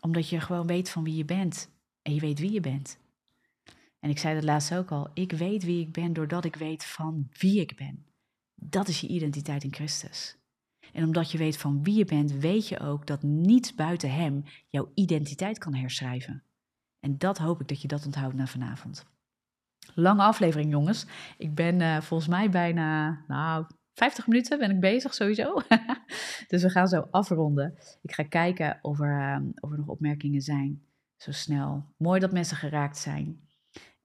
[0.01, 1.71] Omdat je gewoon weet van wie je bent.
[2.03, 2.99] En je weet wie je bent.
[4.01, 5.11] En ik zei dat laatst ook al.
[5.15, 8.07] Ik weet wie ik ben doordat ik weet van wie ik ben.
[8.55, 10.37] Dat is je identiteit in Christus.
[10.93, 14.45] En omdat je weet van wie je bent, weet je ook dat niets buiten Hem
[14.69, 16.43] jouw identiteit kan herschrijven.
[17.01, 19.07] En dat hoop ik dat je dat onthoudt na vanavond.
[19.95, 21.07] Lange aflevering, jongens.
[21.39, 25.61] Ik ben uh, volgens mij bijna, nou, 50 minuten ben ik bezig sowieso.
[26.49, 27.75] dus we gaan zo afronden.
[28.03, 30.83] Ik ga kijken of er, uh, of er nog opmerkingen zijn.
[31.17, 31.85] Zo snel.
[31.97, 33.41] Mooi dat mensen geraakt zijn.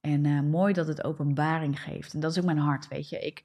[0.02, 2.14] En uh, mooi dat het openbaring geeft.
[2.14, 3.20] En dat is ook mijn hart, weet je.
[3.20, 3.44] Ik,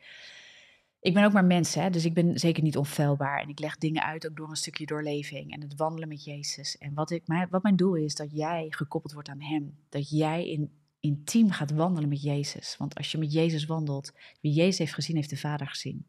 [1.01, 3.41] ik ben ook maar mens, hè, dus ik ben zeker niet onfeilbaar.
[3.41, 6.79] En ik leg dingen uit ook door een stukje doorleving en het wandelen met Jezus.
[6.79, 9.79] En wat, ik, wat mijn doel is, dat jij gekoppeld wordt aan Hem.
[9.89, 10.71] Dat jij in,
[11.05, 12.77] intiem gaat wandelen met Jezus.
[12.77, 16.07] Want als je met Jezus wandelt, wie Jezus heeft gezien, heeft de Vader gezien.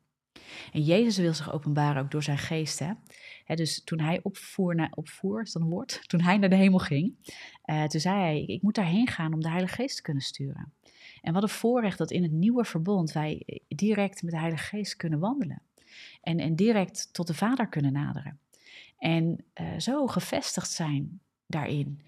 [0.71, 2.79] En Jezus wil zich openbaren ook door zijn geest.
[2.79, 2.93] Hè?
[3.55, 6.01] dus toen hij opvoer, naar, opvoer, is dat een woord?
[6.07, 7.15] Toen hij naar de hemel ging,
[7.65, 10.73] uh, toen zei hij, ik moet daarheen gaan om de Heilige Geest te kunnen sturen.
[11.21, 14.95] En wat een voorrecht dat in het nieuwe verbond wij direct met de Heilige Geest
[14.95, 15.61] kunnen wandelen.
[16.21, 18.39] En, en direct tot de Vader kunnen naderen.
[18.97, 22.01] En uh, zo gevestigd zijn daarin.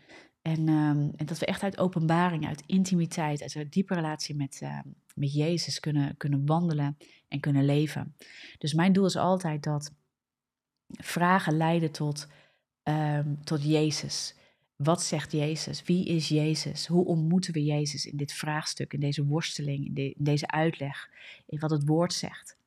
[0.47, 4.59] En, um, en, dat we echt uit openbaring, uit intimiteit, uit een diepe relatie met,
[4.63, 4.79] uh,
[5.15, 8.15] met Jezus kunnen, kunnen wandelen en kunnen leven.
[8.57, 9.93] Dus mijn doel is altijd dat
[10.87, 12.27] vragen leiden tot,
[12.83, 14.35] um, tot Jezus.
[14.75, 15.83] Wat zegt Jezus?
[15.83, 16.87] Wie is Jezus?
[16.87, 21.09] Hoe ontmoeten we Jezus in dit vraagstuk, in deze worsteling, in, in deze uitleg,
[21.45, 22.57] in wat het woord zegt?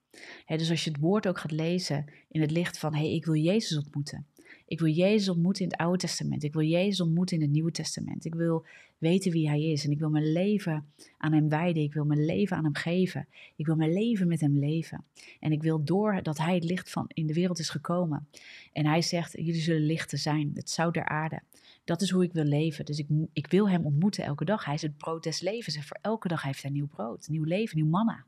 [0.46, 3.24] dus als je het woord ook gaat lezen in het licht van, hé, hey, ik
[3.24, 4.26] wil Jezus ontmoeten.
[4.70, 6.42] Ik wil Jezus ontmoeten in het Oude Testament.
[6.42, 8.24] Ik wil Jezus ontmoeten in het Nieuwe Testament.
[8.24, 8.66] Ik wil
[8.98, 11.82] weten wie Hij is en ik wil mijn leven aan Hem wijden.
[11.82, 13.28] Ik wil mijn leven aan Hem geven.
[13.56, 15.04] Ik wil mijn leven met Hem leven.
[15.40, 18.28] En ik wil door dat Hij het licht van in de wereld is gekomen.
[18.72, 21.42] En Hij zegt, jullie zullen lichten zijn, het zout der aarde.
[21.84, 22.84] Dat is hoe ik wil leven.
[22.84, 24.64] Dus ik, ik wil Hem ontmoeten elke dag.
[24.64, 27.44] Hij is het brood des levens en voor elke dag heeft Hij nieuw brood, nieuw
[27.44, 28.24] leven, nieuw manna.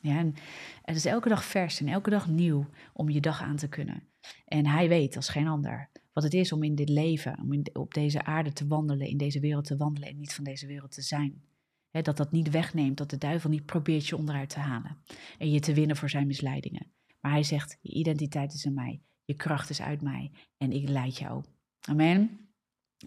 [0.00, 0.34] Ja, en
[0.82, 4.02] het is elke dag vers en elke dag nieuw om je dag aan te kunnen.
[4.44, 7.66] En hij weet als geen ander wat het is om in dit leven, om in,
[7.72, 10.92] op deze aarde te wandelen, in deze wereld te wandelen en niet van deze wereld
[10.92, 11.42] te zijn.
[11.90, 14.96] dat dat niet wegneemt, dat de duivel niet probeert je onderuit te halen
[15.38, 16.92] en je te winnen voor zijn misleidingen.
[17.20, 20.88] Maar hij zegt, je identiteit is in mij, je kracht is uit mij en ik
[20.88, 21.44] leid jou.
[21.80, 22.38] Amen.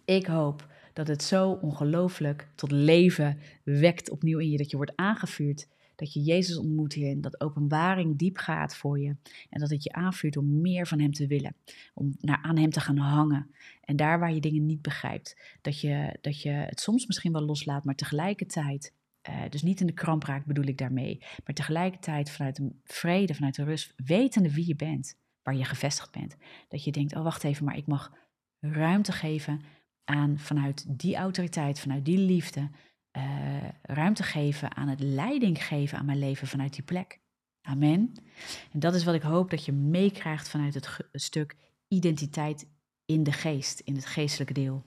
[0.05, 4.95] Ik hoop dat het zo ongelooflijk tot leven wekt opnieuw in je, dat je wordt
[4.95, 5.67] aangevuurd
[5.97, 9.15] dat je Jezus ontmoet hierin, dat openbaring diep gaat voor je
[9.49, 11.55] en dat het je aanvuurt om meer van Hem te willen,
[11.93, 13.51] om naar, aan Hem te gaan hangen.
[13.81, 17.45] En daar waar je dingen niet begrijpt, dat je, dat je het soms misschien wel
[17.45, 18.93] loslaat, maar tegelijkertijd
[19.29, 23.33] uh, dus niet in de kramp raakt bedoel ik daarmee, maar tegelijkertijd vanuit de vrede,
[23.33, 26.37] vanuit de rust, wetende wie je bent, waar je gevestigd bent.
[26.67, 28.11] Dat je denkt, oh wacht even, maar ik mag
[28.59, 29.61] ruimte geven
[30.03, 32.69] aan vanuit die autoriteit, vanuit die liefde,
[33.17, 37.19] uh, ruimte geven aan het leiding geven aan mijn leven vanuit die plek.
[37.61, 38.11] Amen.
[38.71, 41.55] En dat is wat ik hoop dat je meekrijgt vanuit het stuk
[41.87, 42.67] identiteit
[43.05, 44.85] in de geest, in het geestelijke deel.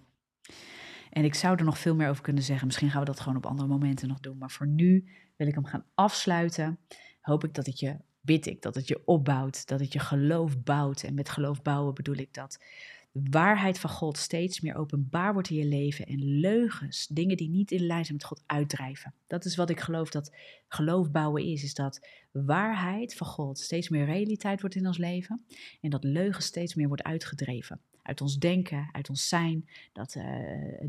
[1.11, 2.67] En ik zou er nog veel meer over kunnen zeggen.
[2.67, 4.39] Misschien gaan we dat gewoon op andere momenten nog doen.
[4.39, 6.79] Maar voor nu wil ik hem gaan afsluiten.
[7.21, 9.67] Hoop ik dat het je, bid ik, dat het je opbouwt.
[9.67, 11.03] Dat het je geloof bouwt.
[11.03, 12.65] En met geloof bouwen bedoel ik dat
[13.13, 17.71] waarheid van God steeds meer openbaar wordt in je leven en leugens, dingen die niet
[17.71, 19.15] in lijn zijn met God, uitdrijven.
[19.27, 20.35] Dat is wat ik geloof dat
[20.69, 25.45] geloof bouwen is, is dat waarheid van God steeds meer realiteit wordt in ons leven
[25.81, 27.81] en dat leugen steeds meer wordt uitgedreven.
[28.03, 30.25] Uit ons denken, uit ons zijn, dat uh,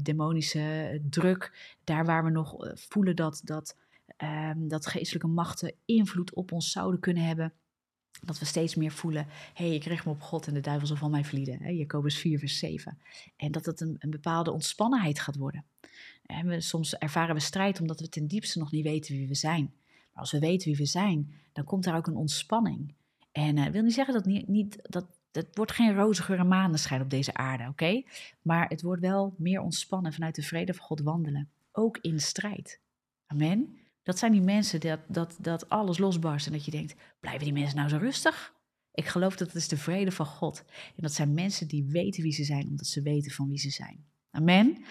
[0.02, 3.78] demonische druk, daar waar we nog eh, voelen dat, dat,
[4.24, 7.54] uh, dat geestelijke machten invloed op ons zouden kunnen hebben,
[8.22, 10.88] dat we steeds meer voelen, hé, hey, ik richt me op God en de duivel
[10.88, 11.26] zal van mij.
[11.60, 11.70] Hè?
[11.70, 12.98] Jacobus 4, vers 7.
[13.36, 15.66] En dat het een, een bepaalde ontspannenheid gaat worden.
[16.26, 19.36] En we, soms ervaren we strijd omdat we ten diepste nog niet weten wie we
[19.36, 19.74] zijn.
[20.14, 22.94] Maar als we weten wie we zijn, dan komt daar ook een ontspanning.
[23.32, 27.02] En uh, wil niet zeggen dat niet, niet dat, dat wordt geen roze geur en
[27.02, 28.04] op deze aarde, oké?
[28.42, 31.50] Maar het wordt wel meer ontspannen vanuit de vrede van God wandelen.
[31.72, 32.80] Ook in strijd.
[33.28, 33.81] Amen.
[34.04, 37.54] Dat zijn die mensen dat, dat, dat alles losbarst en dat je denkt, blijven die
[37.54, 38.54] mensen nou zo rustig?
[38.94, 40.64] Ik geloof dat het is de vrede van God.
[40.68, 43.70] En dat zijn mensen die weten wie ze zijn, omdat ze weten van wie ze
[43.70, 44.06] zijn.
[44.32, 44.84] Amen.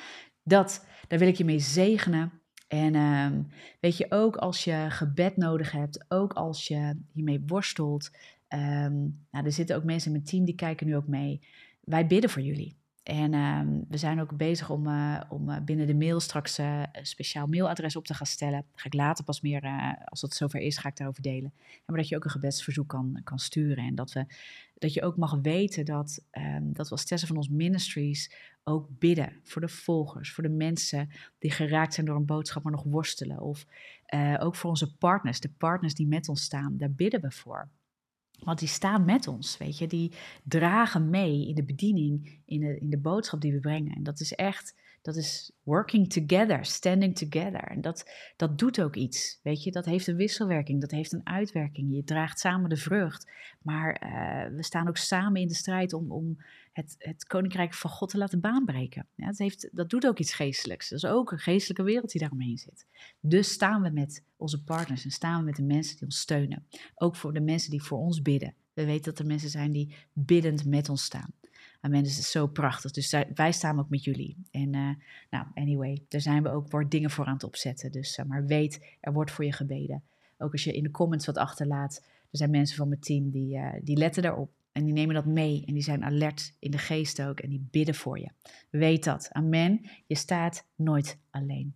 [0.42, 2.32] Dat, daar wil ik je mee zegenen.
[2.68, 3.46] En um,
[3.80, 8.11] weet je, ook als je gebed nodig hebt, ook als je hiermee worstelt.
[8.48, 11.46] Um, nou, er zitten ook mensen in mijn team die kijken nu ook mee.
[11.80, 12.80] Wij bidden voor jullie.
[13.11, 16.82] En uh, we zijn ook bezig om, uh, om uh, binnen de mail straks uh,
[16.92, 18.64] een speciaal mailadres op te gaan stellen.
[18.74, 19.62] Ga ik later pas meer,
[20.04, 21.52] als het zover is, ga ik daarover delen.
[21.64, 23.84] En maar dat je ook een gebedsverzoek kan, kan sturen.
[23.84, 24.26] En dat, we,
[24.74, 28.34] dat je ook mag weten dat, um, dat we als Tessa van ons ministries
[28.64, 30.32] ook bidden voor de volgers.
[30.32, 31.08] Voor de mensen
[31.38, 33.40] die geraakt zijn door een boodschap, maar nog worstelen.
[33.40, 33.66] Of
[34.38, 36.76] ook voor onze partners, de partners die met ons staan.
[36.76, 37.68] Daar bidden we voor.
[38.45, 39.86] Want die staan met ons, weet je.
[39.86, 40.12] Die
[40.45, 43.95] dragen mee in de bediening, in de, in de boodschap die we brengen.
[43.95, 47.62] En dat is echt, dat is working together, standing together.
[47.62, 49.70] En dat, dat doet ook iets, weet je.
[49.70, 51.94] Dat heeft een wisselwerking, dat heeft een uitwerking.
[51.94, 53.30] Je draagt samen de vrucht.
[53.62, 56.36] Maar uh, we staan ook samen in de strijd om, om
[56.72, 59.07] het, het koninkrijk van God te laten baanbreken.
[59.14, 60.88] Ja, dat, heeft, dat doet ook iets geestelijks.
[60.88, 62.86] Dat is ook een geestelijke wereld die daaromheen zit.
[63.20, 66.66] Dus staan we met onze partners en staan we met de mensen die ons steunen.
[66.94, 68.55] Ook voor de mensen die voor ons bidden.
[68.72, 71.32] We weten dat er mensen zijn die biddend met ons staan.
[71.81, 72.91] Amen, dus is zo prachtig.
[72.91, 74.37] Dus wij staan ook met jullie.
[74.51, 74.91] En uh,
[75.31, 77.93] nou, anyway, daar zijn we ook voor dingen voor aan het opzetten.
[77.93, 80.03] Dus uh, maar weet, er wordt voor je gebeden.
[80.39, 82.03] Ook als je in de comments wat achterlaat.
[82.05, 84.51] Er zijn mensen van mijn team die, uh, die letten daarop.
[84.73, 87.66] En die nemen dat mee en die zijn alert in de geest ook en die
[87.71, 88.31] bidden voor je.
[88.71, 89.29] Weet dat.
[89.33, 89.91] Amen.
[90.07, 91.75] Je staat nooit alleen.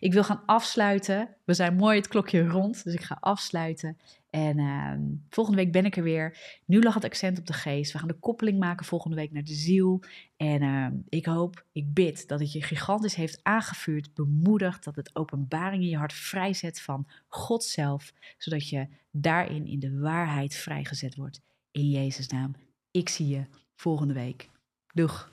[0.00, 1.36] Ik wil gaan afsluiten.
[1.44, 3.98] We zijn mooi het klokje rond, dus ik ga afsluiten.
[4.30, 4.92] En uh,
[5.30, 6.60] volgende week ben ik er weer.
[6.64, 7.92] Nu lag het accent op de geest.
[7.92, 10.02] We gaan de koppeling maken volgende week naar de ziel.
[10.36, 15.16] En uh, ik hoop, ik bid dat het je gigantisch heeft aangevuurd, bemoedigd, dat het
[15.16, 21.14] openbaring in je hart vrijzet van God zelf, zodat je daarin in de waarheid vrijgezet
[21.14, 21.40] wordt
[21.72, 22.54] in Jezus' naam.
[22.90, 24.50] Ik zie je volgende week.
[24.94, 25.30] Doeg!